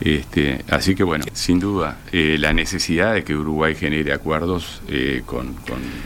Este, 0.00 0.64
así 0.70 0.94
que 0.94 1.02
bueno, 1.02 1.24
sin 1.32 1.58
duda, 1.58 1.98
eh, 2.12 2.36
la 2.38 2.52
necesidad 2.52 3.14
de 3.14 3.24
que 3.24 3.34
Uruguay 3.34 3.74
genere 3.74 4.12
acuerdos 4.12 4.80
eh, 4.88 5.22
con, 5.26 5.56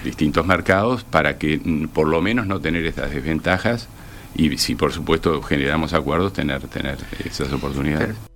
distintos 0.03 0.47
mercados 0.47 1.05
para 1.05 1.37
que 1.37 1.61
mm, 1.63 1.89
por 1.89 2.09
lo 2.09 2.23
menos 2.23 2.47
no 2.47 2.59
tener 2.61 2.87
estas 2.87 3.11
desventajas 3.11 3.89
y 4.35 4.57
si 4.57 4.75
por 4.75 4.93
supuesto 4.93 5.43
generamos 5.43 5.93
acuerdos, 5.93 6.33
tener, 6.33 6.63
tener 6.69 6.97
esas 7.25 7.53
oportunidades. 7.53 8.32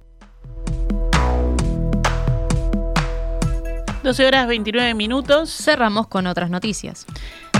12 4.06 4.24
horas 4.24 4.46
29 4.46 4.94
minutos. 4.94 5.50
Cerramos 5.50 6.06
con 6.06 6.28
otras 6.28 6.48
noticias. 6.48 7.06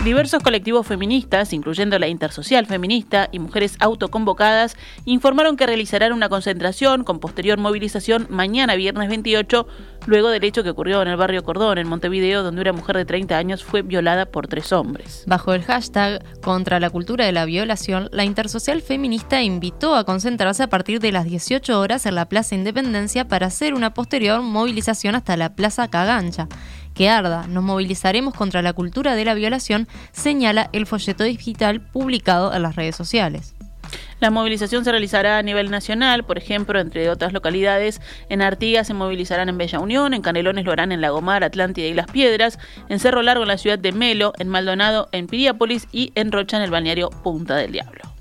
Diversos 0.05 0.41
colectivos 0.41 0.87
feministas, 0.87 1.53
incluyendo 1.53 1.99
la 1.99 2.07
Intersocial 2.07 2.67
Feminista 2.67 3.29
y 3.33 3.41
mujeres 3.41 3.77
autoconvocadas, 3.81 4.77
informaron 5.05 5.57
que 5.57 5.67
realizarán 5.67 6.13
una 6.13 6.29
concentración 6.29 7.03
con 7.03 7.19
posterior 7.19 7.59
movilización 7.59 8.29
mañana 8.31 8.77
viernes 8.77 9.09
28, 9.09 9.67
luego 10.07 10.29
del 10.29 10.45
hecho 10.45 10.63
que 10.63 10.71
ocurrió 10.71 11.03
en 11.03 11.09
el 11.09 11.17
barrio 11.17 11.43
Cordón, 11.43 11.79
en 11.79 11.89
Montevideo, 11.89 12.45
donde 12.45 12.61
una 12.61 12.73
mujer 12.73 12.97
de 12.97 13.05
30 13.05 13.37
años 13.37 13.65
fue 13.65 13.83
violada 13.83 14.27
por 14.27 14.47
tres 14.47 14.73
hombres. 14.73 15.25
Bajo 15.27 15.53
el 15.55 15.65
hashtag 15.65 16.23
contra 16.41 16.79
la 16.79 16.91
cultura 16.91 17.25
de 17.25 17.33
la 17.33 17.45
violación, 17.45 18.09
la 18.13 18.25
Intersocial 18.25 18.83
Feminista 18.83 19.43
invitó 19.43 19.97
a 19.97 20.05
concentrarse 20.05 20.63
a 20.63 20.69
partir 20.69 21.01
de 21.01 21.11
las 21.11 21.25
18 21.25 21.81
horas 21.81 22.07
en 22.07 22.15
la 22.15 22.29
Plaza 22.29 22.55
Independencia 22.55 23.27
para 23.27 23.49
hacer 23.49 23.75
una 23.75 23.93
posterior 23.93 24.41
movilización 24.41 25.17
hasta 25.17 25.37
la 25.37 25.55
Plaza 25.57 25.89
Cagancha 25.89 26.49
que 26.97 27.09
arda. 27.09 27.47
Nos 27.47 27.63
movilizaremos 27.63 28.35
contra 28.35 28.63
la 28.63 28.73
cultura 28.73 29.15
de 29.15 29.25
la 29.25 29.35
violación, 29.35 29.87
señala 30.13 30.71
el 30.73 30.87
folleto 30.87 31.23
digital 31.25 31.81
publicado 31.81 32.53
en 32.53 32.63
las 32.63 32.75
redes 32.75 32.97
sociales. 32.97 33.55
La 34.19 34.31
movilización 34.31 34.83
se 34.85 34.91
realizará 34.91 35.39
a 35.39 35.43
nivel 35.43 35.71
nacional, 35.71 36.25
por 36.25 36.39
ejemplo, 36.39 36.81
entre 36.81 37.11
otras 37.11 37.33
localidades. 37.33 38.01
En 38.31 38.41
Artigas 38.41 38.87
se 38.87 38.95
movilizarán 38.95 39.51
en 39.51 39.59
Bella 39.59 39.79
Unión, 39.79 40.15
en 40.15 40.23
Canelones 40.23 40.65
lo 40.65 40.73
harán 40.73 40.91
en 40.91 41.03
Lagomar, 41.03 41.45
Atlántida 41.45 41.87
y 41.87 41.95
Las 41.95 42.07
Piedras, 42.07 42.59
en 42.89 42.99
Cerro 42.99 43.23
Largo 43.23 43.43
en 43.43 43.49
la 43.49 43.59
ciudad 43.59 43.79
de 43.79 43.93
Melo, 43.93 44.33
en 44.39 44.49
Maldonado, 44.49 45.09
en 45.13 45.27
Piriápolis 45.27 45.87
y 45.93 46.13
en 46.15 46.33
Rocha 46.33 46.57
en 46.57 46.63
el 46.63 46.71
balneario 46.71 47.11
Punta 47.11 47.57
del 47.57 47.73
Diablo. 47.73 48.16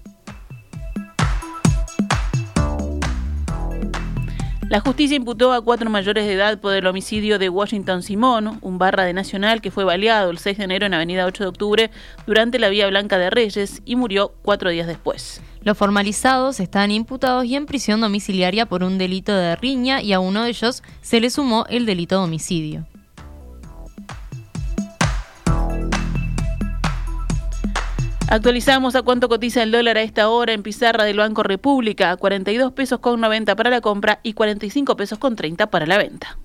La 4.68 4.80
justicia 4.80 5.16
imputó 5.16 5.54
a 5.54 5.62
cuatro 5.62 5.92
mayores 5.92 6.26
de 6.26 6.34
edad 6.34 6.60
por 6.60 6.74
el 6.74 6.88
homicidio 6.88 7.38
de 7.38 7.50
Washington 7.50 8.02
Simón, 8.02 8.58
un 8.62 8.80
barra 8.80 9.04
de 9.04 9.14
Nacional 9.14 9.62
que 9.62 9.70
fue 9.70 9.84
baleado 9.84 10.32
el 10.32 10.40
6 10.40 10.58
de 10.58 10.64
enero 10.64 10.88
en 10.88 10.96
Avenida 10.96 11.28
8 11.28 11.44
de 11.44 11.50
Octubre 11.50 11.92
durante 12.26 12.58
la 12.58 12.70
Vía 12.70 12.88
Blanca 12.88 13.20
de 13.20 13.30
Reyes 13.30 13.84
y 13.86 13.96
murió 13.96 14.34
cuatro 14.42 14.72
días 14.72 14.88
después. 14.88 15.40
Los 15.62 15.78
formalizados 15.78 16.60
están 16.60 16.90
imputados 16.90 17.46
y 17.46 17.56
en 17.56 17.68
prisión 17.68 18.02
domiciliaria 18.02 18.66
por 18.66 18.84
un 18.84 18.98
delito 18.98 19.36
de 19.36 19.56
riña 19.56 20.02
y 20.02 20.14
a 20.14 20.20
uno 20.20 20.44
de 20.44 20.50
ellos 20.50 20.82
se 21.02 21.22
le 21.22 21.30
sumó 21.30 21.68
el 21.70 21.86
delito 21.86 22.18
de 22.18 22.24
homicidio. 22.24 22.88
Actualizamos 28.28 28.96
a 28.96 29.04
cuánto 29.04 29.30
cotiza 29.30 29.62
el 29.62 29.72
dólar 29.72 29.98
a 29.98 30.02
esta 30.02 30.30
hora 30.30 30.54
en 30.54 30.64
pizarra 30.64 31.04
del 31.04 31.18
Banco 31.18 31.44
República, 31.44 32.18
42 32.18 32.74
pesos 32.74 33.00
con 33.00 33.22
90 33.22 33.56
para 33.56 33.70
la 33.70 33.82
compra 33.82 34.20
y 34.24 34.34
45 34.34 34.96
pesos 34.98 35.20
con 35.20 35.36
30 35.36 35.68
para 35.70 35.86
la 35.86 35.98
venta. 35.98 36.38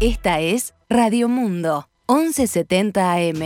Esta 0.00 0.38
es 0.38 0.74
Radio 0.88 1.28
Mundo, 1.28 1.88
1170 2.08 3.12
AM. 3.12 3.44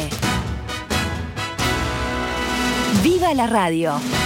¡Viva 3.03 3.33
la 3.33 3.47
radio! 3.47 4.22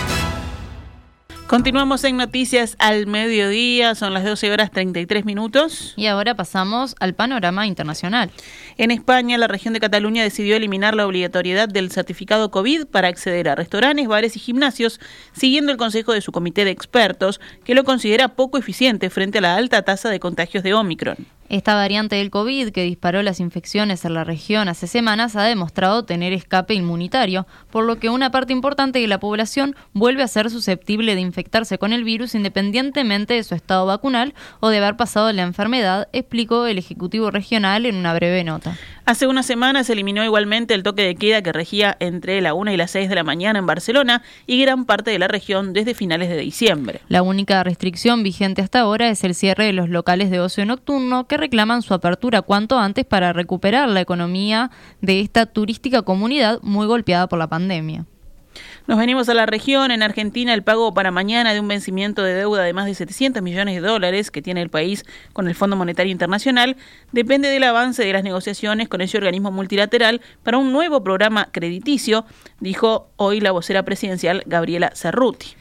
Continuamos 1.46 2.02
en 2.02 2.16
Noticias 2.16 2.74
al 2.80 3.06
Mediodía, 3.06 3.94
son 3.94 4.12
las 4.12 4.24
12 4.24 4.50
horas 4.50 4.72
33 4.72 5.24
minutos. 5.24 5.94
Y 5.96 6.06
ahora 6.06 6.34
pasamos 6.34 6.96
al 6.98 7.14
panorama 7.14 7.68
internacional. 7.68 8.32
En 8.78 8.90
España, 8.90 9.38
la 9.38 9.46
región 9.46 9.72
de 9.72 9.78
Cataluña 9.78 10.24
decidió 10.24 10.56
eliminar 10.56 10.96
la 10.96 11.06
obligatoriedad 11.06 11.68
del 11.68 11.92
certificado 11.92 12.50
COVID 12.50 12.86
para 12.86 13.06
acceder 13.06 13.48
a 13.48 13.54
restaurantes, 13.54 14.08
bares 14.08 14.34
y 14.34 14.40
gimnasios, 14.40 14.98
siguiendo 15.32 15.70
el 15.70 15.78
consejo 15.78 16.12
de 16.12 16.20
su 16.20 16.32
comité 16.32 16.64
de 16.64 16.72
expertos, 16.72 17.40
que 17.62 17.76
lo 17.76 17.84
considera 17.84 18.34
poco 18.34 18.58
eficiente 18.58 19.08
frente 19.08 19.38
a 19.38 19.42
la 19.42 19.54
alta 19.54 19.82
tasa 19.82 20.10
de 20.10 20.18
contagios 20.18 20.64
de 20.64 20.74
Omicron. 20.74 21.35
Esta 21.48 21.76
variante 21.76 22.16
del 22.16 22.30
COVID 22.30 22.70
que 22.70 22.82
disparó 22.82 23.22
las 23.22 23.38
infecciones 23.38 24.04
en 24.04 24.14
la 24.14 24.24
región 24.24 24.68
hace 24.68 24.88
semanas 24.88 25.36
ha 25.36 25.44
demostrado 25.44 26.04
tener 26.04 26.32
escape 26.32 26.74
inmunitario, 26.74 27.46
por 27.70 27.84
lo 27.84 28.00
que 28.00 28.08
una 28.08 28.32
parte 28.32 28.52
importante 28.52 28.98
de 28.98 29.06
la 29.06 29.20
población 29.20 29.76
vuelve 29.92 30.24
a 30.24 30.28
ser 30.28 30.50
susceptible 30.50 31.14
de 31.14 31.20
infectarse 31.20 31.78
con 31.78 31.92
el 31.92 32.02
virus 32.02 32.34
independientemente 32.34 33.34
de 33.34 33.44
su 33.44 33.54
estado 33.54 33.86
vacunal 33.86 34.34
o 34.58 34.70
de 34.70 34.78
haber 34.78 34.96
pasado 34.96 35.32
la 35.32 35.42
enfermedad, 35.42 36.08
explicó 36.12 36.66
el 36.66 36.78
Ejecutivo 36.78 37.30
Regional 37.30 37.86
en 37.86 37.94
una 37.94 38.12
breve 38.12 38.42
nota. 38.42 38.76
Hace 39.04 39.28
unas 39.28 39.46
semanas 39.46 39.86
se 39.86 39.92
eliminó 39.92 40.24
igualmente 40.24 40.74
el 40.74 40.82
toque 40.82 41.02
de 41.02 41.14
queda 41.14 41.40
que 41.40 41.52
regía 41.52 41.96
entre 42.00 42.40
la 42.40 42.54
1 42.54 42.72
y 42.72 42.76
las 42.76 42.90
6 42.90 43.08
de 43.08 43.14
la 43.14 43.22
mañana 43.22 43.60
en 43.60 43.66
Barcelona 43.66 44.22
y 44.48 44.60
gran 44.60 44.84
parte 44.84 45.12
de 45.12 45.20
la 45.20 45.28
región 45.28 45.72
desde 45.72 45.94
finales 45.94 46.28
de 46.28 46.38
diciembre. 46.38 47.02
La 47.06 47.22
única 47.22 47.62
restricción 47.62 48.24
vigente 48.24 48.62
hasta 48.62 48.80
ahora 48.80 49.08
es 49.08 49.22
el 49.22 49.36
cierre 49.36 49.66
de 49.66 49.72
los 49.72 49.88
locales 49.90 50.32
de 50.32 50.40
ocio 50.40 50.66
nocturno 50.66 51.28
que 51.28 51.35
reclaman 51.36 51.82
su 51.82 51.94
apertura 51.94 52.42
cuanto 52.42 52.78
antes 52.78 53.04
para 53.04 53.32
recuperar 53.32 53.88
la 53.88 54.00
economía 54.00 54.70
de 55.00 55.20
esta 55.20 55.46
turística 55.46 56.02
comunidad 56.02 56.60
muy 56.62 56.86
golpeada 56.86 57.28
por 57.28 57.38
la 57.38 57.48
pandemia. 57.48 58.04
Nos 58.86 58.98
venimos 58.98 59.28
a 59.28 59.34
la 59.34 59.46
región. 59.46 59.90
En 59.90 60.02
Argentina, 60.02 60.54
el 60.54 60.62
pago 60.62 60.94
para 60.94 61.10
mañana 61.10 61.52
de 61.52 61.60
un 61.60 61.68
vencimiento 61.68 62.22
de 62.22 62.34
deuda 62.34 62.62
de 62.62 62.72
más 62.72 62.86
de 62.86 62.94
700 62.94 63.42
millones 63.42 63.74
de 63.74 63.86
dólares 63.86 64.30
que 64.30 64.42
tiene 64.42 64.62
el 64.62 64.70
país 64.70 65.04
con 65.32 65.48
el 65.48 65.54
Fondo 65.54 65.76
Monetario 65.76 66.12
Internacional 66.12 66.76
depende 67.12 67.48
del 67.48 67.64
avance 67.64 68.04
de 68.04 68.12
las 68.12 68.22
negociaciones 68.22 68.88
con 68.88 69.00
ese 69.00 69.16
organismo 69.16 69.50
multilateral 69.50 70.20
para 70.42 70.58
un 70.58 70.72
nuevo 70.72 71.02
programa 71.02 71.48
crediticio, 71.50 72.24
dijo 72.60 73.10
hoy 73.16 73.40
la 73.40 73.50
vocera 73.50 73.84
presidencial 73.84 74.42
Gabriela 74.46 74.92
Cerruti. 74.94 75.56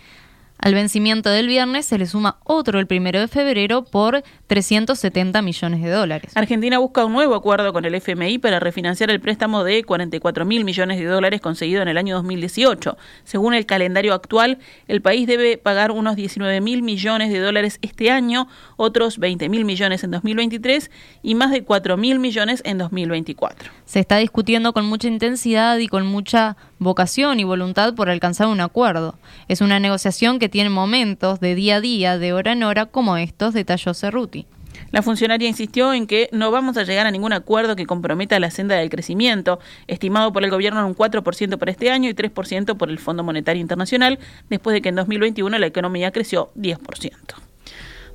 Al 0.58 0.74
vencimiento 0.74 1.30
del 1.30 1.48
viernes 1.48 1.86
se 1.86 1.98
le 1.98 2.06
suma 2.06 2.38
otro 2.44 2.80
el 2.80 2.88
primero 2.88 3.20
de 3.20 3.28
febrero 3.28 3.84
por 3.84 4.24
370 4.48 5.42
millones 5.42 5.82
de 5.84 5.90
dólares. 5.90 6.32
Argentina 6.36 6.80
busca 6.80 7.06
un 7.06 7.14
nuevo 7.14 7.36
acuerdo 7.36 7.74
con 7.74 7.86
el 7.86 7.94
FMI 7.94 8.40
para 8.40 8.60
refinanciar 8.60 9.12
el 9.12 9.20
préstamo 9.20 9.64
de 9.64 9.84
44 9.84 10.46
mil 10.46 10.64
millones 10.64 10.98
de 10.98 11.06
dólares 11.06 11.42
conseguido 11.42 11.82
en 11.82 11.90
el 11.90 11.98
año 11.98 12.16
2018. 12.16 12.98
Según 13.26 13.54
el 13.54 13.66
calendario 13.66 14.14
actual, 14.14 14.58
el 14.88 15.02
país 15.02 15.28
debe 15.28 15.58
pagar 15.58 15.92
unos 15.92 16.16
19 16.16 16.62
mil 16.62 16.82
millones 16.82 17.32
de 17.32 17.40
dólares 17.40 17.78
este 17.82 18.10
año, 18.10 18.48
otros 18.78 19.20
20 19.20 19.50
mil 19.50 19.66
millones 19.66 20.04
en 20.04 20.12
2023 20.12 20.90
y 21.22 21.36
más 21.36 21.52
de 21.52 21.64
4 21.64 21.98
mil 21.98 22.20
millones 22.20 22.62
en 22.66 22.78
2024. 22.78 23.72
Se 23.86 24.00
está 24.00 24.18
discutiendo 24.18 24.74
con 24.74 24.86
mucha 24.86 25.08
intensidad 25.08 25.78
y 25.78 25.88
con 25.88 26.08
mucha 26.08 26.56
vocación 26.80 27.40
y 27.40 27.44
voluntad 27.44 27.94
por 27.94 28.10
alcanzar 28.10 28.48
un 28.48 28.62
acuerdo. 28.62 29.16
Es 29.48 29.62
una 29.62 29.80
negociación 29.80 30.40
que 30.40 30.50
tiene 30.50 30.70
momentos 30.70 31.40
de 31.40 31.56
día 31.56 31.78
a 31.78 31.82
día, 31.82 32.18
de 32.18 32.34
hora 32.34 32.54
en 32.54 32.64
hora, 32.64 32.86
como 32.86 33.18
estos, 33.18 33.54
detalló 33.54 33.94
Cerruti. 33.94 34.46
La 34.92 35.02
funcionaria 35.02 35.48
insistió 35.48 35.94
en 35.94 36.08
que 36.08 36.30
no 36.32 36.52
vamos 36.52 36.78
a 36.78 36.84
llegar 36.84 37.08
a 37.08 37.12
ningún 37.12 37.34
acuerdo 37.34 37.76
que 37.76 37.86
comprometa 37.86 38.40
la 38.40 38.52
senda 38.52 38.76
del 38.76 38.90
crecimiento, 38.90 39.60
estimado 39.88 40.32
por 40.32 40.44
el 40.44 40.52
gobierno 40.52 40.80
en 40.80 40.86
un 40.86 40.96
4% 40.96 41.58
por 41.58 41.70
este 41.70 41.92
año 41.92 42.10
y 42.10 42.14
3% 42.14 42.78
por 42.78 42.90
el 42.90 43.00
Fondo 43.00 43.24
Monetario 43.24 43.62
Internacional, 43.62 44.20
después 44.50 44.74
de 44.74 44.82
que 44.82 44.90
en 44.90 44.96
2021 44.96 45.58
la 45.58 45.66
economía 45.66 46.12
creció 46.12 46.52
10%. 46.56 47.12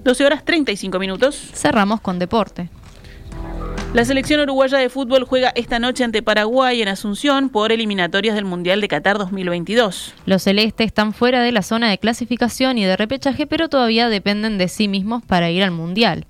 12 0.03 0.25
horas 0.25 0.45
35 0.45 0.99
minutos. 0.99 1.37
Cerramos 1.53 2.01
con 2.01 2.19
deporte. 2.19 2.71
La 3.93 4.05
selección 4.05 4.41
uruguaya 4.41 4.79
de 4.79 4.89
fútbol 4.89 5.25
juega 5.25 5.53
esta 5.57 5.81
noche 5.81 6.05
ante 6.05 6.23
Paraguay 6.23 6.81
en 6.81 6.87
Asunción 6.87 7.49
por 7.49 7.73
eliminatorias 7.73 8.37
del 8.37 8.45
Mundial 8.45 8.81
de 8.81 8.87
Qatar 8.87 9.19
2022. 9.19 10.15
Los 10.27 10.45
celestes 10.45 10.87
están 10.87 11.13
fuera 11.13 11.43
de 11.43 11.51
la 11.51 11.63
zona 11.63 11.91
de 11.91 11.99
clasificación 11.99 12.79
y 12.79 12.85
de 12.85 12.97
repechaje, 12.97 13.49
pero 13.49 13.69
todavía 13.69 14.09
dependen 14.09 14.59
de 14.59 14.69
sí 14.69 14.87
mismos 14.87 15.25
para 15.25 15.51
ir 15.51 15.65
al 15.65 15.73
Mundial. 15.73 16.25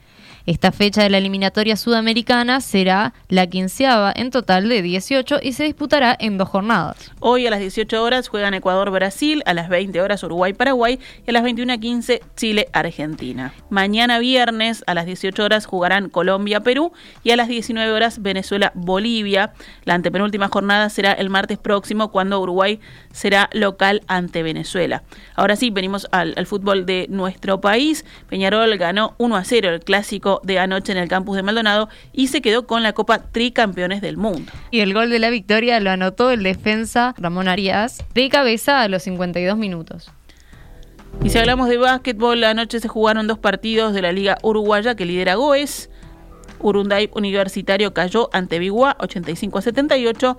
Esta 0.51 0.73
fecha 0.73 1.05
de 1.05 1.11
la 1.11 1.19
eliminatoria 1.19 1.77
sudamericana 1.77 2.61
será 2.61 3.15
la 3.29 3.47
quinceava 3.47 4.13
en 4.13 4.33
total 4.33 4.69
de 4.69 4.83
18 4.83 5.39
y 5.41 5.53
se 5.53 5.63
disputará 5.63 6.17
en 6.19 6.39
dos 6.39 6.49
jornadas. 6.49 7.13
Hoy 7.21 7.47
a 7.47 7.51
las 7.51 7.61
18 7.61 8.03
horas 8.03 8.27
juegan 8.27 8.55
Ecuador-Brasil, 8.55 9.45
a 9.47 9.55
las 9.55 9.69
20 9.69 10.03
horas 10.03 10.25
Uruguay-Paraguay 10.25 10.99
y 11.25 11.31
a 11.31 11.33
las 11.33 11.45
21.15 11.45 12.21
Chile-Argentina. 12.35 13.55
Mañana 13.69 14.19
viernes 14.19 14.83
a 14.89 14.95
las 14.95 15.07
18 15.07 15.41
horas 15.41 15.67
jugarán 15.67 16.09
Colombia-Perú 16.09 16.91
y 17.23 17.31
a 17.31 17.37
las 17.37 17.47
19 17.47 17.93
horas 17.93 18.21
Venezuela-Bolivia. 18.21 19.53
La 19.85 19.95
antepenúltima 19.95 20.49
jornada 20.49 20.91
será 20.91 21.13
el 21.13 21.31
martes 21.31 21.59
próximo 21.59 22.11
cuando 22.11 22.41
Uruguay 22.41 22.81
será 23.13 23.51
local 23.53 24.03
ante 24.09 24.43
Venezuela. 24.43 25.05
Ahora 25.37 25.55
sí, 25.55 25.71
venimos 25.71 26.09
al, 26.11 26.35
al 26.37 26.47
fútbol 26.47 26.87
de 26.87 27.07
nuestro 27.09 27.61
país. 27.61 28.05
Peñarol 28.29 28.77
ganó 28.79 29.15
1 29.19 29.37
a 29.37 29.45
0 29.45 29.69
el 29.69 29.81
clásico 29.85 30.40
de 30.43 30.59
anoche 30.59 30.93
en 30.93 30.99
el 30.99 31.09
campus 31.09 31.37
de 31.37 31.43
Maldonado 31.43 31.89
y 32.13 32.29
se 32.29 32.41
quedó 32.43 32.67
con 32.67 32.83
la 32.83 32.93
Copa 32.93 33.19
Tricampeones 33.19 34.01
del 34.01 34.17
Mundo. 34.17 34.53
Y 34.71 34.81
el 34.81 34.95
gol 34.95 35.11
de 35.11 35.19
la 35.19 35.31
victoria 35.31 35.81
lo 35.81 35.91
anotó 35.91 36.31
el 36.31 36.43
defensa 36.43 37.15
Ramón 37.19 37.49
Arias 37.49 38.05
de 38.15 38.29
cabeza 38.29 38.83
a 38.83 38.89
los 38.89 39.03
52 39.03 39.57
minutos. 39.57 40.11
Y 41.23 41.31
si 41.31 41.39
hablamos 41.39 41.69
de 41.69 41.77
básquetbol, 41.77 42.43
anoche 42.45 42.81
se 42.81 42.89
jugaron 42.89 43.27
dos 43.27 43.39
partidos 43.39 43.93
de 43.93 44.03
la 44.03 44.13
Liga 44.13 44.39
Uruguaya 44.43 44.95
que 44.95 45.05
lidera 45.05 45.35
Goes. 45.35 45.91
Urunday 46.61 47.11
Universitario 47.15 47.93
cayó 47.95 48.29
ante 48.33 48.59
Biguá 48.59 48.97
85 49.01 49.59
a 49.59 49.63
78 49.63 50.39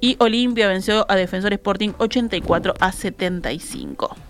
y 0.00 0.16
Olimpia 0.20 0.68
venció 0.68 1.04
a 1.08 1.16
Defensor 1.16 1.52
Sporting 1.52 1.90
84 1.98 2.74
a 2.78 2.92
75. 2.92 4.27